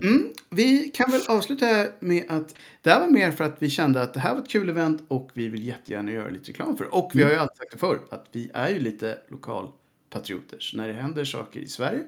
Mm, 0.03 0.33
vi 0.51 0.91
kan 0.95 1.11
väl 1.11 1.21
avsluta 1.29 1.87
med 2.01 2.25
att 2.29 2.55
det 2.83 2.91
här 2.91 3.01
var 3.01 3.09
mer 3.09 3.31
för 3.31 3.45
att 3.45 3.57
vi 3.59 3.71
kände 3.71 4.03
att 4.03 4.15
det 4.15 4.21
här 4.21 4.35
var 4.35 4.43
ett 4.43 4.49
kul 4.49 4.69
event 4.69 5.03
och 5.09 5.31
vi 5.35 5.49
vill 5.49 5.67
jättegärna 5.67 6.13
göra 6.13 6.29
lite 6.29 6.49
reklam 6.49 6.77
för 6.77 6.85
det. 6.85 6.91
Och 6.91 7.11
vi 7.15 7.23
har 7.23 7.31
ju 7.31 7.37
alltid 7.37 7.57
sagt 7.57 7.73
det 7.73 7.79
förr, 7.79 8.01
att 8.11 8.27
vi 8.33 8.51
är 8.55 8.69
ju 8.69 8.79
lite 8.79 9.19
lokalpatrioter. 9.29 10.59
Så 10.61 10.77
när 10.77 10.89
det 10.89 10.95
händer 10.95 11.25
saker 11.25 11.61
i 11.61 11.69
Sverige 11.69 12.03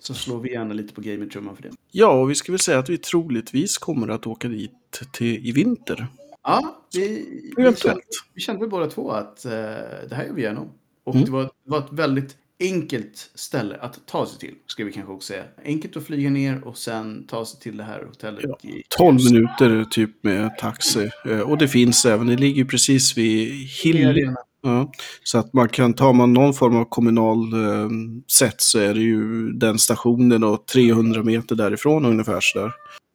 så 0.00 0.14
slår 0.14 0.40
vi 0.40 0.52
gärna 0.52 0.74
lite 0.74 0.94
på 0.94 1.00
gamertrumman 1.00 1.56
för 1.56 1.62
det. 1.62 1.70
Ja, 1.92 2.08
och 2.20 2.30
vi 2.30 2.34
ska 2.34 2.52
väl 2.52 2.58
säga 2.58 2.78
att 2.78 2.88
vi 2.90 2.98
troligtvis 2.98 3.78
kommer 3.78 4.08
att 4.08 4.26
åka 4.26 4.48
dit 4.48 4.72
till, 5.12 5.46
i 5.46 5.52
vinter. 5.52 6.06
Ja, 6.42 6.82
vi, 6.94 7.26
vi, 7.56 7.76
kände, 7.76 8.00
vi 8.34 8.40
kände 8.40 8.66
båda 8.66 8.86
två 8.86 9.10
att 9.10 9.44
eh, 9.44 9.50
det 10.08 10.12
här 10.12 10.24
gör 10.26 10.32
vi 10.34 10.42
gärna 10.42 10.60
om. 10.60 10.68
Och 11.04 11.14
Mm. 11.14 11.24
det, 11.24 11.30
var, 11.32 11.42
det 11.42 11.50
var 11.64 11.78
ett 11.78 11.92
väldigt 11.92 12.36
enkelt 12.60 13.30
ställe 13.34 13.76
att 13.76 14.06
ta 14.06 14.26
sig 14.26 14.38
till, 14.38 14.54
ska 14.66 14.84
vi 14.84 14.92
kanske 14.92 15.12
också 15.12 15.26
säga. 15.26 15.44
Enkelt 15.64 15.96
att 15.96 16.04
flyga 16.06 16.30
ner 16.30 16.64
och 16.64 16.78
sen 16.78 17.26
ta 17.26 17.44
sig 17.44 17.60
till 17.60 17.76
det 17.76 17.84
här 17.84 18.04
hotellet. 18.04 18.44
Ja, 18.44 18.68
i 18.70 18.82
12 18.88 19.18
minuter 19.32 19.84
typ 19.90 20.24
med 20.24 20.58
taxi. 20.58 21.10
Eh, 21.26 21.40
Och 21.40 21.58
det 21.58 21.68
finns 21.68 22.04
även, 22.06 22.26
det 22.26 22.36
ligger 22.36 22.64
precis 22.64 23.18
vid 23.18 23.52
Hill. 23.54 24.34
Ja, 24.62 24.92
så 25.24 25.38
att 25.38 25.52
man 25.52 25.68
kan, 25.68 25.94
ta 25.94 26.12
man 26.12 26.32
någon 26.32 26.54
form 26.54 26.76
av 26.76 26.84
kommunal 26.84 27.52
eh, 27.52 27.88
sätt 28.32 28.60
så 28.60 28.78
är 28.78 28.94
det 28.94 29.00
ju 29.00 29.52
den 29.52 29.78
stationen 29.78 30.44
och 30.44 30.66
300 30.66 31.22
meter 31.22 31.56
därifrån 31.56 32.04
ungefär 32.04 32.38
sådär. 32.40 32.72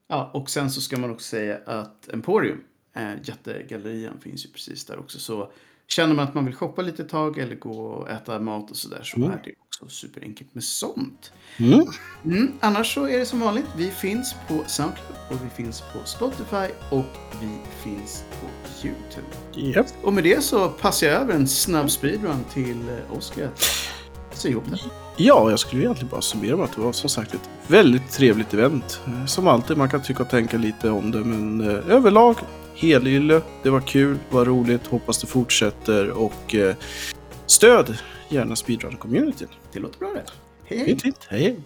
Ja, 0.07 0.31
och 0.33 0.49
sen 0.49 0.71
så 0.71 0.81
ska 0.81 0.97
man 0.97 1.11
också 1.11 1.25
säga 1.25 1.57
att 1.65 2.09
Emporium, 2.13 2.59
eh, 2.95 3.13
jättegallerian, 3.23 4.19
finns 4.21 4.45
ju 4.45 4.49
precis 4.49 4.85
där 4.85 4.99
också. 4.99 5.19
Så 5.19 5.51
känner 5.87 6.15
man 6.15 6.27
att 6.27 6.33
man 6.33 6.45
vill 6.45 6.55
shoppa 6.55 6.81
lite 6.81 7.03
tag 7.03 7.37
eller 7.37 7.55
gå 7.55 7.71
och 7.85 8.09
äta 8.09 8.39
mat 8.39 8.71
och 8.71 8.77
sådär 8.77 9.01
så 9.03 9.17
Mm. 9.17 9.31
är 9.31 9.41
det 9.43 9.51
Så 9.79 9.87
superenkelt 9.87 10.55
med 10.55 10.63
sånt. 10.63 11.31
Mm. 11.57 11.85
Mm, 12.25 12.51
annars 12.59 12.93
så 12.93 13.07
är 13.07 13.19
det 13.19 13.25
som 13.25 13.39
vanligt. 13.39 13.65
Vi 13.77 13.91
finns 13.91 14.35
på 14.47 14.63
Soundcloud 14.67 15.17
och 15.29 15.37
vi 15.45 15.63
finns 15.63 15.81
på 15.81 15.99
Spotify 16.05 16.67
och 16.89 17.05
vi 17.41 17.59
finns 17.83 18.23
på 18.41 18.47
YouTube. 18.87 19.27
Japp. 19.77 19.87
Och 20.03 20.13
med 20.13 20.23
det 20.23 20.43
så 20.43 20.69
passar 20.69 21.07
jag 21.07 21.21
över 21.21 21.33
en 21.33 21.47
snabb 21.47 21.91
speedrun 21.91 22.43
till 22.53 22.89
eh, 22.89 23.17
Oskar 23.17 23.49
sy 24.33 24.49
ihop 24.49 24.63
det. 24.69 24.77
Ja, 25.17 25.49
jag 25.49 25.59
skulle 25.59 25.81
egentligen 25.81 26.09
bara 26.11 26.21
summera 26.21 26.55
med 26.57 26.65
att 26.65 26.75
det 26.75 26.81
var 26.81 26.91
som 26.91 27.09
sagt 27.09 27.33
ett 27.33 27.49
väldigt 27.67 28.11
trevligt 28.11 28.53
event. 28.53 28.99
Eh, 29.07 29.25
Som 29.25 29.47
alltid, 29.47 29.77
man 29.77 29.89
kan 29.89 30.01
tycka 30.03 30.23
och 30.23 30.29
tänka 30.29 30.57
lite 30.57 30.89
om 30.89 31.11
det, 31.11 31.19
men 31.19 31.61
eh, 31.61 31.89
överlag 31.95 32.35
helylle. 32.75 33.41
Det 33.63 33.69
var 33.69 33.81
kul, 33.81 34.17
det 34.29 34.35
var 34.35 34.45
roligt, 34.45 34.87
hoppas 34.87 35.21
det 35.21 35.27
fortsätter 35.27 36.09
och 36.09 36.55
eh, 36.55 36.75
stöd 37.45 37.97
gärna 38.29 38.55
speedrun-communityn. 38.55 39.47
Det 39.73 39.79
låter 39.79 39.99
bra 39.99 40.13
det. 40.13 40.23
Hej 40.65 40.77
hej! 40.77 40.85
Fint, 40.85 41.01
fint. 41.01 41.27
Hej, 41.29 41.41
hej. 41.41 41.59